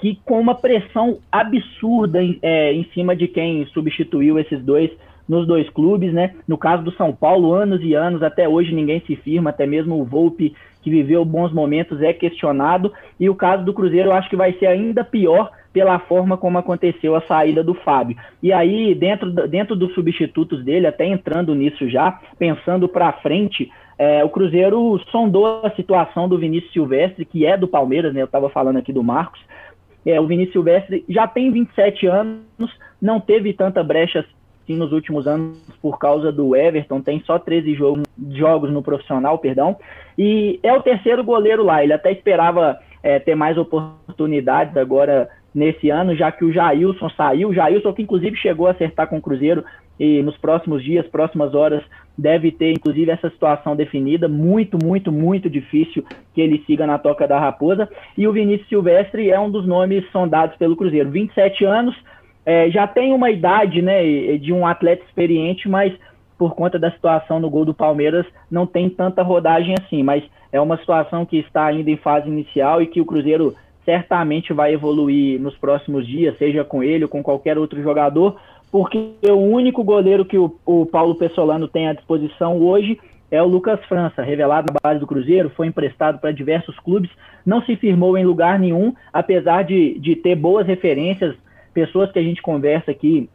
que 0.00 0.18
com 0.24 0.40
uma 0.40 0.54
pressão 0.54 1.18
absurda 1.30 2.22
em, 2.22 2.38
é, 2.42 2.72
em 2.72 2.84
cima 2.92 3.14
de 3.14 3.28
quem 3.28 3.64
substituiu 3.66 4.38
esses 4.38 4.62
dois 4.62 4.90
nos 5.28 5.46
dois 5.46 5.70
clubes, 5.70 6.12
né? 6.12 6.34
No 6.46 6.58
caso 6.58 6.82
do 6.82 6.92
São 6.92 7.12
Paulo, 7.12 7.54
anos 7.54 7.80
e 7.82 7.94
anos, 7.94 8.22
até 8.22 8.48
hoje 8.48 8.74
ninguém 8.74 9.00
se 9.06 9.16
firma, 9.16 9.50
até 9.50 9.66
mesmo 9.66 10.00
o 10.00 10.04
Volpe, 10.04 10.54
que 10.82 10.90
viveu 10.90 11.24
bons 11.24 11.52
momentos, 11.52 12.02
é 12.02 12.12
questionado, 12.12 12.92
e 13.18 13.30
o 13.30 13.34
caso 13.34 13.64
do 13.64 13.72
Cruzeiro 13.72 14.10
eu 14.10 14.12
acho 14.12 14.28
que 14.28 14.36
vai 14.36 14.52
ser 14.54 14.66
ainda 14.66 15.04
pior, 15.04 15.52
pela 15.72 15.98
forma 15.98 16.36
como 16.36 16.58
aconteceu 16.58 17.16
a 17.16 17.22
saída 17.22 17.64
do 17.64 17.74
Fábio. 17.74 18.16
E 18.42 18.52
aí, 18.52 18.94
dentro, 18.94 19.30
dentro 19.48 19.74
dos 19.74 19.94
substitutos 19.94 20.62
dele, 20.64 20.86
até 20.86 21.06
entrando 21.06 21.54
nisso 21.54 21.88
já, 21.88 22.20
pensando 22.38 22.88
para 22.88 23.12
frente, 23.14 23.70
é, 23.98 24.24
o 24.24 24.28
Cruzeiro 24.28 24.98
sondou 25.10 25.64
a 25.64 25.70
situação 25.70 26.28
do 26.28 26.38
Vinícius 26.38 26.72
Silvestre, 26.72 27.24
que 27.24 27.46
é 27.46 27.56
do 27.56 27.68
Palmeiras, 27.68 28.12
né? 28.12 28.20
Eu 28.20 28.26
estava 28.26 28.50
falando 28.50 28.78
aqui 28.78 28.92
do 28.92 29.02
Marcos. 29.02 29.40
É, 30.04 30.20
o 30.20 30.26
Vinícius 30.26 30.54
Silvestre 30.54 31.04
já 31.08 31.26
tem 31.26 31.50
27 31.50 32.06
anos, 32.06 32.42
não 33.00 33.20
teve 33.20 33.52
tanta 33.52 33.82
brecha 33.82 34.20
assim 34.62 34.76
nos 34.76 34.92
últimos 34.92 35.26
anos 35.26 35.58
por 35.80 35.98
causa 35.98 36.32
do 36.32 36.56
Everton, 36.56 37.00
tem 37.00 37.20
só 37.24 37.38
13 37.38 37.74
jogos, 37.74 38.02
jogos 38.30 38.70
no 38.70 38.82
profissional, 38.82 39.38
perdão, 39.38 39.76
e 40.18 40.58
é 40.62 40.72
o 40.72 40.82
terceiro 40.82 41.22
goleiro 41.22 41.62
lá. 41.64 41.82
Ele 41.82 41.92
até 41.92 42.10
esperava 42.12 42.78
é, 43.02 43.18
ter 43.18 43.34
mais 43.34 43.56
oportunidades 43.56 44.76
agora 44.76 45.28
nesse 45.54 45.90
ano, 45.90 46.14
já 46.16 46.32
que 46.32 46.44
o 46.44 46.52
Jailson 46.52 47.10
saiu. 47.10 47.50
O 47.50 47.54
Jailson, 47.54 47.92
que 47.92 48.02
inclusive 48.02 48.36
chegou 48.36 48.66
a 48.66 48.70
acertar 48.70 49.08
com 49.08 49.18
o 49.18 49.22
Cruzeiro 49.22 49.64
e 49.98 50.22
nos 50.22 50.36
próximos 50.36 50.82
dias, 50.82 51.06
próximas 51.06 51.54
horas, 51.54 51.82
deve 52.16 52.50
ter 52.50 52.72
inclusive 52.72 53.10
essa 53.10 53.30
situação 53.30 53.76
definida. 53.76 54.28
Muito, 54.28 54.78
muito, 54.82 55.12
muito 55.12 55.50
difícil 55.50 56.04
que 56.34 56.40
ele 56.40 56.62
siga 56.66 56.86
na 56.86 56.98
toca 56.98 57.28
da 57.28 57.38
Raposa. 57.38 57.88
E 58.16 58.26
o 58.26 58.32
Vinícius 58.32 58.68
Silvestre 58.68 59.30
é 59.30 59.38
um 59.38 59.50
dos 59.50 59.66
nomes 59.66 60.10
sondados 60.10 60.56
pelo 60.56 60.76
Cruzeiro. 60.76 61.10
27 61.10 61.64
anos, 61.64 61.94
é, 62.44 62.70
já 62.70 62.86
tem 62.86 63.12
uma 63.12 63.30
idade 63.30 63.82
né, 63.82 64.36
de 64.38 64.52
um 64.52 64.66
atleta 64.66 65.04
experiente, 65.04 65.68
mas 65.68 65.92
por 66.38 66.54
conta 66.54 66.78
da 66.78 66.90
situação 66.90 67.38
no 67.38 67.48
gol 67.48 67.64
do 67.64 67.72
Palmeiras, 67.72 68.26
não 68.50 68.66
tem 68.66 68.90
tanta 68.90 69.22
rodagem 69.22 69.74
assim. 69.78 70.02
Mas 70.02 70.24
é 70.50 70.60
uma 70.60 70.76
situação 70.76 71.24
que 71.24 71.38
está 71.38 71.66
ainda 71.66 71.90
em 71.90 71.96
fase 71.96 72.28
inicial 72.28 72.82
e 72.82 72.86
que 72.86 73.00
o 73.00 73.06
Cruzeiro 73.06 73.54
certamente 73.84 74.52
vai 74.52 74.72
evoluir 74.72 75.40
nos 75.40 75.56
próximos 75.56 76.06
dias, 76.06 76.36
seja 76.38 76.64
com 76.64 76.82
ele 76.82 77.04
ou 77.04 77.10
com 77.10 77.22
qualquer 77.22 77.58
outro 77.58 77.82
jogador, 77.82 78.40
porque 78.70 79.14
o 79.28 79.36
único 79.36 79.82
goleiro 79.84 80.24
que 80.24 80.38
o, 80.38 80.54
o 80.64 80.86
Paulo 80.86 81.14
Pessolano 81.14 81.68
tem 81.68 81.88
à 81.88 81.92
disposição 81.92 82.58
hoje 82.58 82.98
é 83.30 83.42
o 83.42 83.46
Lucas 83.46 83.82
França, 83.86 84.22
revelado 84.22 84.70
na 84.72 84.78
base 84.82 85.00
do 85.00 85.06
Cruzeiro, 85.06 85.50
foi 85.56 85.66
emprestado 85.66 86.18
para 86.18 86.30
diversos 86.32 86.78
clubes, 86.78 87.10
não 87.46 87.62
se 87.62 87.74
firmou 87.76 88.16
em 88.18 88.26
lugar 88.26 88.58
nenhum, 88.58 88.94
apesar 89.10 89.64
de, 89.64 89.98
de 89.98 90.14
ter 90.14 90.36
boas 90.36 90.66
referências, 90.66 91.34
pessoas 91.72 92.12
que 92.12 92.18
a 92.18 92.22
gente 92.22 92.42
conversa 92.42 92.90
aqui 92.90 93.30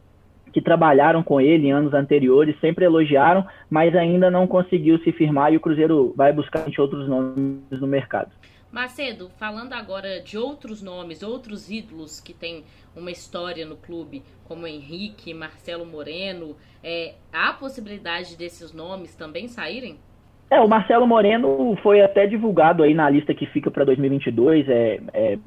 que 0.52 0.62
trabalharam 0.62 1.22
com 1.22 1.40
ele 1.40 1.66
em 1.66 1.72
anos 1.72 1.92
anteriores 1.92 2.58
sempre 2.60 2.84
elogiaram, 2.84 3.44
mas 3.68 3.94
ainda 3.94 4.30
não 4.30 4.46
conseguiu 4.46 4.98
se 5.00 5.12
firmar 5.12 5.52
e 5.52 5.56
o 5.56 5.60
Cruzeiro 5.60 6.14
vai 6.16 6.32
buscar 6.32 6.64
outros 6.78 7.08
nomes 7.08 7.58
no 7.70 7.86
mercado. 7.86 8.30
Macedo, 8.70 9.30
falando 9.38 9.72
agora 9.72 10.20
de 10.20 10.36
outros 10.36 10.82
nomes, 10.82 11.22
outros 11.22 11.70
ídolos 11.70 12.20
que 12.20 12.34
têm 12.34 12.64
uma 12.94 13.10
história 13.10 13.64
no 13.64 13.76
clube, 13.76 14.22
como 14.44 14.66
Henrique, 14.66 15.32
Marcelo 15.32 15.86
Moreno, 15.86 16.54
é, 16.84 17.14
há 17.32 17.52
possibilidade 17.52 18.36
desses 18.36 18.72
nomes 18.72 19.14
também 19.14 19.48
saírem? 19.48 19.98
É, 20.50 20.60
o 20.60 20.68
Marcelo 20.68 21.06
Moreno 21.06 21.76
foi 21.82 22.00
até 22.00 22.26
divulgado 22.26 22.82
aí 22.82 22.94
na 22.94 23.08
lista 23.10 23.34
que 23.34 23.44
fica 23.46 23.70
para 23.70 23.84
2022. 23.84 24.66
É, 24.68 24.98
é, 25.12 25.38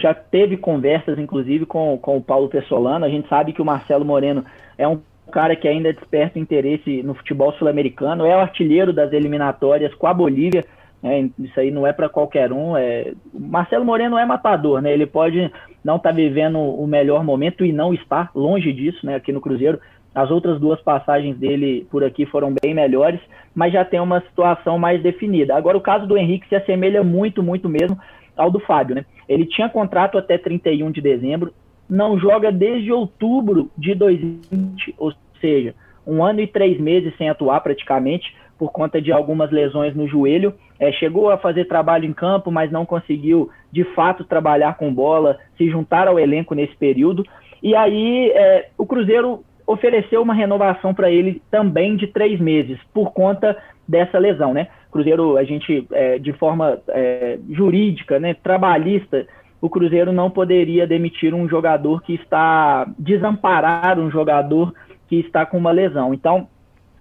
já 0.00 0.14
teve 0.14 0.56
conversas, 0.56 1.18
inclusive, 1.18 1.66
com, 1.66 1.98
com 1.98 2.16
o 2.16 2.22
Paulo 2.22 2.48
Pessolano. 2.48 3.04
A 3.04 3.10
gente 3.10 3.28
sabe 3.28 3.52
que 3.52 3.60
o 3.60 3.64
Marcelo 3.64 4.06
Moreno 4.06 4.44
é 4.78 4.88
um 4.88 5.00
cara 5.30 5.54
que 5.54 5.68
ainda 5.68 5.92
desperta 5.92 6.38
interesse 6.38 7.02
no 7.02 7.14
futebol 7.14 7.52
sul-americano. 7.54 8.24
É 8.24 8.34
o 8.34 8.40
artilheiro 8.40 8.90
das 8.90 9.12
eliminatórias 9.12 9.94
com 9.94 10.06
a 10.06 10.14
Bolívia. 10.14 10.64
É, 11.02 11.20
isso 11.38 11.60
aí 11.60 11.70
não 11.70 11.86
é 11.86 11.92
para 11.92 12.08
qualquer 12.08 12.52
um. 12.52 12.76
É... 12.76 13.12
O 13.32 13.40
Marcelo 13.40 13.84
Moreno 13.84 14.18
é 14.18 14.24
matador, 14.26 14.80
né? 14.80 14.92
Ele 14.92 15.06
pode 15.06 15.50
não 15.84 15.96
estar 15.96 16.10
tá 16.10 16.14
vivendo 16.14 16.58
o 16.58 16.86
melhor 16.86 17.22
momento 17.22 17.64
e 17.64 17.72
não 17.72 17.94
estar 17.94 18.30
longe 18.34 18.72
disso, 18.72 19.06
né? 19.06 19.14
Aqui 19.14 19.32
no 19.32 19.40
Cruzeiro 19.40 19.78
as 20.18 20.32
outras 20.32 20.58
duas 20.58 20.80
passagens 20.80 21.36
dele 21.36 21.86
por 21.90 22.02
aqui 22.02 22.26
foram 22.26 22.52
bem 22.60 22.74
melhores, 22.74 23.20
mas 23.54 23.72
já 23.72 23.84
tem 23.84 24.00
uma 24.00 24.20
situação 24.22 24.76
mais 24.76 25.00
definida. 25.00 25.54
Agora, 25.54 25.78
o 25.78 25.80
caso 25.80 26.08
do 26.08 26.16
Henrique 26.18 26.48
se 26.48 26.56
assemelha 26.56 27.04
muito, 27.04 27.40
muito 27.40 27.68
mesmo 27.68 27.96
ao 28.36 28.50
do 28.50 28.58
Fábio. 28.58 28.96
Né? 28.96 29.04
Ele 29.28 29.46
tinha 29.46 29.68
contrato 29.68 30.18
até 30.18 30.36
31 30.36 30.90
de 30.90 31.00
dezembro, 31.00 31.52
não 31.88 32.18
joga 32.18 32.50
desde 32.50 32.92
outubro 32.92 33.70
de 33.78 33.94
2020, 33.94 34.94
ou 34.98 35.12
seja, 35.40 35.74
um 36.06 36.24
ano 36.24 36.40
e 36.40 36.46
três 36.48 36.80
meses 36.80 37.16
sem 37.16 37.28
atuar 37.28 37.60
praticamente, 37.60 38.34
por 38.58 38.72
conta 38.72 39.00
de 39.00 39.12
algumas 39.12 39.50
lesões 39.50 39.94
no 39.94 40.08
joelho. 40.08 40.52
É, 40.78 40.90
chegou 40.92 41.30
a 41.30 41.38
fazer 41.38 41.66
trabalho 41.66 42.04
em 42.04 42.12
campo, 42.12 42.50
mas 42.50 42.70
não 42.70 42.84
conseguiu 42.84 43.50
de 43.72 43.84
fato 43.94 44.24
trabalhar 44.24 44.76
com 44.76 44.92
bola, 44.92 45.38
se 45.56 45.70
juntar 45.70 46.08
ao 46.08 46.18
elenco 46.18 46.54
nesse 46.54 46.76
período. 46.76 47.24
E 47.62 47.74
aí 47.74 48.30
é, 48.30 48.68
o 48.76 48.86
Cruzeiro 48.86 49.44
ofereceu 49.66 50.22
uma 50.22 50.34
renovação 50.34 50.94
para 50.94 51.10
ele 51.10 51.42
também 51.50 51.94
de 51.94 52.06
três 52.06 52.40
meses, 52.40 52.78
por 52.92 53.12
conta 53.12 53.56
dessa 53.86 54.18
lesão, 54.18 54.54
né? 54.54 54.68
Cruzeiro, 54.90 55.36
a 55.36 55.44
gente, 55.44 55.86
é, 55.92 56.18
de 56.18 56.32
forma 56.32 56.78
é, 56.88 57.38
jurídica, 57.50 58.18
né, 58.18 58.34
trabalhista, 58.34 59.26
o 59.60 59.68
Cruzeiro 59.68 60.12
não 60.12 60.30
poderia 60.30 60.86
demitir 60.86 61.34
um 61.34 61.48
jogador 61.48 62.02
que 62.02 62.14
está, 62.14 62.88
desamparar 62.98 63.98
um 63.98 64.10
jogador 64.10 64.72
que 65.08 65.16
está 65.16 65.44
com 65.44 65.58
uma 65.58 65.70
lesão. 65.70 66.14
Então, 66.14 66.48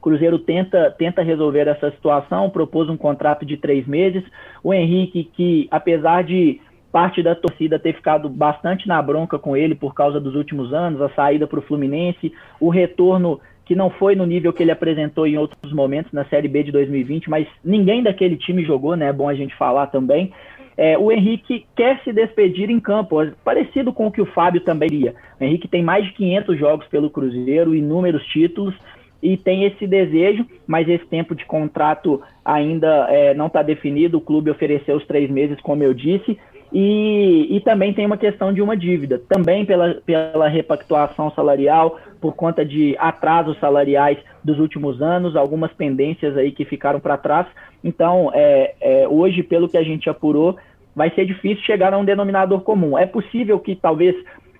Cruzeiro 0.01 0.39
tenta, 0.39 0.91
tenta 0.97 1.21
resolver 1.21 1.67
essa 1.67 1.91
situação, 1.91 2.49
propôs 2.49 2.89
um 2.89 2.97
contrato 2.97 3.45
de 3.45 3.57
três 3.57 3.85
meses. 3.87 4.23
O 4.63 4.73
Henrique, 4.73 5.23
que 5.35 5.67
apesar 5.71 6.23
de 6.23 6.61
parte 6.91 7.21
da 7.21 7.35
torcida 7.35 7.77
ter 7.77 7.93
ficado 7.93 8.29
bastante 8.29 8.87
na 8.87 9.01
bronca 9.01 9.37
com 9.37 9.55
ele 9.55 9.75
por 9.75 9.93
causa 9.93 10.19
dos 10.19 10.35
últimos 10.35 10.73
anos, 10.73 11.01
a 11.01 11.09
saída 11.09 11.45
para 11.45 11.59
o 11.59 11.61
Fluminense, 11.61 12.33
o 12.59 12.69
retorno 12.69 13.39
que 13.65 13.75
não 13.75 13.89
foi 13.89 14.15
no 14.15 14.25
nível 14.25 14.53
que 14.53 14.63
ele 14.63 14.71
apresentou 14.71 15.27
em 15.27 15.37
outros 15.37 15.73
momentos 15.73 16.13
na 16.13 16.23
Série 16.25 16.47
B 16.47 16.63
de 16.63 16.71
2020, 16.71 17.29
mas 17.29 17.45
ninguém 17.63 18.01
daquele 18.01 18.37
time 18.37 18.63
jogou, 18.63 18.95
né? 18.95 19.09
É 19.09 19.13
bom 19.13 19.27
a 19.27 19.33
gente 19.33 19.53
falar 19.55 19.87
também. 19.87 20.31
É, 20.77 20.97
o 20.97 21.11
Henrique 21.11 21.65
quer 21.75 21.99
se 22.03 22.13
despedir 22.13 22.69
em 22.69 22.79
campo, 22.79 23.17
parecido 23.43 23.91
com 23.91 24.07
o 24.07 24.11
que 24.11 24.21
o 24.21 24.25
Fábio 24.27 24.61
também 24.61 24.87
iria. 24.87 25.15
O 25.39 25.43
Henrique 25.43 25.67
tem 25.67 25.83
mais 25.83 26.05
de 26.05 26.13
500 26.13 26.57
jogos 26.57 26.87
pelo 26.87 27.09
Cruzeiro, 27.09 27.75
inúmeros 27.75 28.23
títulos, 28.27 28.75
e 29.21 29.35
tem 29.35 29.63
esse 29.63 29.87
desejo, 29.87 30.45
mas 30.65 30.87
esse 30.87 31.05
tempo 31.05 31.35
de 31.35 31.45
contrato 31.45 32.21
ainda 32.43 33.07
é, 33.09 33.33
não 33.33 33.47
está 33.47 33.61
definido. 33.61 34.17
O 34.17 34.21
clube 34.21 34.51
ofereceu 34.51 34.95
os 34.95 35.05
três 35.05 35.29
meses, 35.29 35.59
como 35.61 35.83
eu 35.83 35.93
disse, 35.93 36.37
e, 36.71 37.47
e 37.49 37.59
também 37.61 37.93
tem 37.93 38.05
uma 38.05 38.17
questão 38.17 38.53
de 38.53 38.61
uma 38.61 38.75
dívida, 38.75 39.21
também 39.29 39.65
pela, 39.65 39.95
pela 40.05 40.47
repactuação 40.47 41.31
salarial, 41.31 41.97
por 42.19 42.35
conta 42.35 42.65
de 42.65 42.95
atrasos 42.99 43.57
salariais 43.59 44.17
dos 44.43 44.59
últimos 44.59 45.01
anos, 45.01 45.35
algumas 45.35 45.71
pendências 45.73 46.35
aí 46.35 46.51
que 46.51 46.65
ficaram 46.65 46.99
para 46.99 47.17
trás. 47.17 47.47
Então, 47.83 48.31
é, 48.33 48.75
é, 48.81 49.07
hoje, 49.07 49.43
pelo 49.43 49.69
que 49.69 49.77
a 49.77 49.83
gente 49.83 50.09
apurou, 50.09 50.57
vai 50.95 51.09
ser 51.11 51.25
difícil 51.25 51.63
chegar 51.63 51.93
a 51.93 51.97
um 51.97 52.03
denominador 52.03 52.61
comum. 52.61 52.97
É 52.97 53.05
possível 53.05 53.59
que 53.59 53.75
talvez 53.75 54.15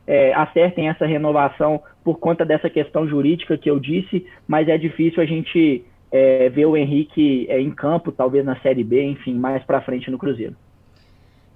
é, 0.08 0.34
acertem 0.34 0.88
essa 0.88 1.06
renovação 1.06 1.84
por 2.04 2.18
conta 2.18 2.46
dessa 2.46 2.70
questão 2.70 3.08
jurídica 3.08 3.58
que 3.58 3.70
eu 3.70 3.80
disse, 3.80 4.26
mas 4.48 4.70
é 4.70 4.78
difícil 4.78 5.22
a 5.22 5.26
gente 5.26 5.84
é, 6.10 6.48
ver 6.50 6.66
o 6.66 6.78
Henrique 6.78 7.46
é, 7.50 7.60
em 7.60 7.70
campo, 7.72 8.12
talvez 8.12 8.46
na 8.46 8.60
Série 8.62 8.84
B, 8.84 9.04
enfim, 9.04 9.36
mais 9.36 9.64
para 9.66 9.82
frente 9.82 10.10
no 10.10 10.18
Cruzeiro. 10.18 10.56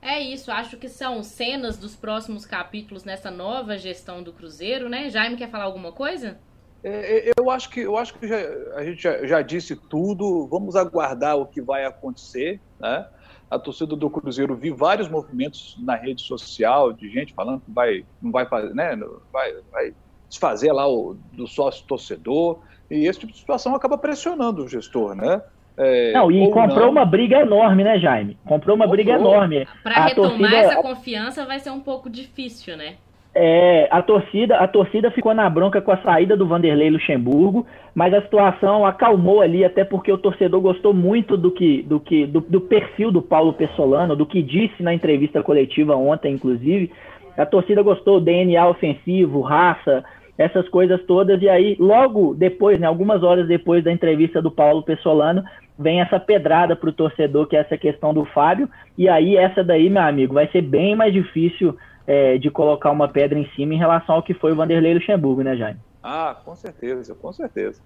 É 0.02 0.20
isso, 0.20 0.52
acho 0.52 0.78
que 0.78 0.90
são 0.90 1.24
cenas 1.24 1.78
dos 1.78 1.96
próximos 1.96 2.46
capítulos 2.46 3.06
nessa 3.06 3.30
nova 3.30 3.78
gestão 3.78 4.24
do 4.24 4.34
Cruzeiro, 4.34 4.90
né? 4.90 5.10
Jaime 5.10 5.38
quer 5.38 5.50
falar 5.50 5.66
alguma 5.66 5.92
coisa? 5.92 6.40
É, 6.84 7.30
é 7.30 7.32
eu 7.38 7.50
acho 7.52 7.70
que, 7.70 7.82
eu 7.82 7.96
acho 7.96 8.16
que 8.16 8.28
já, 8.28 8.38
a 8.76 8.84
gente 8.84 9.02
já, 9.02 9.26
já, 9.28 9.42
disse 9.44 9.76
tudo, 9.76 10.48
vamos 10.48 10.76
aguardar 10.76 11.38
o 11.38 11.46
que 11.46 11.62
vai 11.62 11.86
acontecer, 11.86 12.60
né? 12.80 13.06
A 13.52 13.60
torcida 13.60 13.98
do 13.98 14.10
Cruzeiro 14.10 14.56
viu 14.56 14.74
vários 14.76 15.10
movimentos 15.10 15.78
na 15.78 15.96
rede 15.96 16.22
social 16.22 16.94
de 16.94 17.10
gente 17.10 17.34
falando 17.34 17.60
que 17.60 17.70
vai, 17.70 18.06
não 18.22 18.32
vai 18.32 18.46
fazer, 18.46 18.74
né? 18.74 18.98
Vai, 19.32 19.54
vai 19.70 19.94
desfazer 20.30 20.72
lá 20.72 20.88
o, 20.88 21.18
do 21.34 21.46
sócio 21.46 21.86
torcedor, 21.86 22.60
e 22.90 23.06
esse 23.06 23.20
tipo 23.20 23.34
de 23.34 23.40
situação 23.40 23.76
acaba 23.76 23.98
pressionando 23.98 24.64
o 24.64 24.68
gestor, 24.70 25.14
né? 25.14 25.42
É, 25.78 26.14
não, 26.14 26.32
e 26.32 26.50
comprou 26.52 26.86
não. 26.86 26.92
uma 26.92 27.06
briga 27.06 27.40
enorme, 27.42 27.84
né, 27.84 28.00
Jaime? 28.00 28.38
Comprou 28.46 28.76
uma 28.76 28.86
comprou. 28.86 29.04
briga 29.04 29.20
enorme. 29.20 29.68
Para 29.84 30.06
retomar 30.06 30.38
torcida... 30.38 30.58
essa 30.58 30.82
confiança 30.82 31.46
vai 31.46 31.60
ser 31.60 31.72
um 31.72 31.80
pouco 31.82 32.10
difícil, 32.10 32.78
né? 32.78 32.96
É, 33.34 33.88
a 33.90 34.02
torcida, 34.02 34.58
a 34.58 34.68
torcida 34.68 35.10
ficou 35.10 35.34
na 35.34 35.50
bronca 35.50 35.82
com 35.82 35.92
a 35.92 35.98
saída 35.98 36.36
do 36.36 36.46
Vanderlei 36.46 36.90
Luxemburgo, 36.90 37.66
mas 37.96 38.14
a 38.14 38.22
situação 38.22 38.86
acalmou 38.86 39.42
ali, 39.42 39.64
até 39.64 39.86
porque 39.86 40.12
o 40.12 40.18
torcedor 40.18 40.60
gostou 40.60 40.94
muito 40.94 41.38
do 41.38 41.50
que, 41.50 41.82
do 41.84 41.98
que, 41.98 42.26
do, 42.26 42.42
do 42.42 42.60
perfil 42.60 43.10
do 43.10 43.22
Paulo 43.22 43.54
Pessolano, 43.54 44.18
do 44.18 44.26
que 44.26 44.42
disse 44.42 44.84
na 44.84 44.94
entrevista 44.94 45.42
coletiva 45.42 45.96
ontem, 45.96 46.34
inclusive. 46.34 46.92
A 47.38 47.46
torcida 47.46 47.82
gostou, 47.82 48.20
DNA 48.20 48.68
ofensivo, 48.68 49.40
raça, 49.40 50.04
essas 50.38 50.68
coisas 50.68 51.02
todas, 51.04 51.42
e 51.42 51.48
aí, 51.48 51.78
logo 51.80 52.34
depois, 52.34 52.80
né, 52.80 52.88
algumas 52.88 53.24
horas 53.24 53.48
depois 53.48 53.82
da 53.82 53.94
entrevista 53.94 54.42
do 54.42 54.52
Paulo 54.52 54.84
Pessolano, 54.84 55.42
vem 55.80 56.02
essa 56.02 56.20
pedrada 56.20 56.76
para 56.76 56.90
o 56.90 56.94
torcedor, 56.94 57.48
que 57.48 57.56
é 57.56 57.60
essa 57.60 57.78
questão 57.78 58.14
do 58.14 58.26
Fábio, 58.26 58.68
e 58.98 59.08
aí 59.08 59.38
essa 59.38 59.64
daí, 59.64 59.90
meu 59.90 60.02
amigo, 60.02 60.34
vai 60.34 60.48
ser 60.48 60.62
bem 60.62 60.96
mais 60.96 61.14
difícil 61.14 61.78
é, 62.06 62.38
de 62.38 62.50
colocar 62.50 62.92
uma 62.92 63.08
pedra 63.08 63.38
em 63.38 63.50
cima 63.52 63.74
em 63.74 63.78
relação 63.78 64.16
ao 64.16 64.24
que 64.24 64.34
foi 64.34 64.52
o 64.52 64.56
Vanderlei 64.56 64.94
Luxemburgo, 64.94 65.42
né, 65.42 65.56
Jaime? 65.56 65.80
Ah, 66.02 66.36
com 66.44 66.56
certeza, 66.56 67.14
com 67.16 67.32
certeza. 67.32 67.82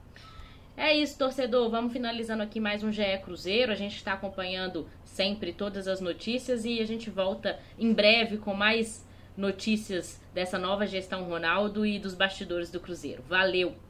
É 0.78 0.94
isso, 0.94 1.18
torcedor. 1.18 1.70
Vamos 1.70 1.94
finalizando 1.94 2.44
aqui 2.44 2.60
mais 2.60 2.84
um 2.84 2.92
GE 2.92 3.18
Cruzeiro. 3.24 3.72
A 3.72 3.76
gente 3.76 3.96
está 3.96 4.14
acompanhando 4.14 4.86
sempre 5.06 5.54
todas 5.54 5.88
as 5.88 6.02
notícias 6.02 6.66
e 6.66 6.82
a 6.82 6.86
gente 6.86 7.10
volta 7.10 7.58
em 7.80 7.94
breve 7.94 8.38
com 8.38 8.54
mais 8.54 9.06
notícias 9.38 10.22
dessa 10.34 10.58
nova 10.60 10.86
gestão 10.86 11.24
Ronaldo 11.24 11.86
e 11.86 11.98
dos 11.98 12.14
bastidores 12.14 12.72
do 12.72 12.80
Cruzeiro. 12.80 13.24
Valeu! 13.28 13.85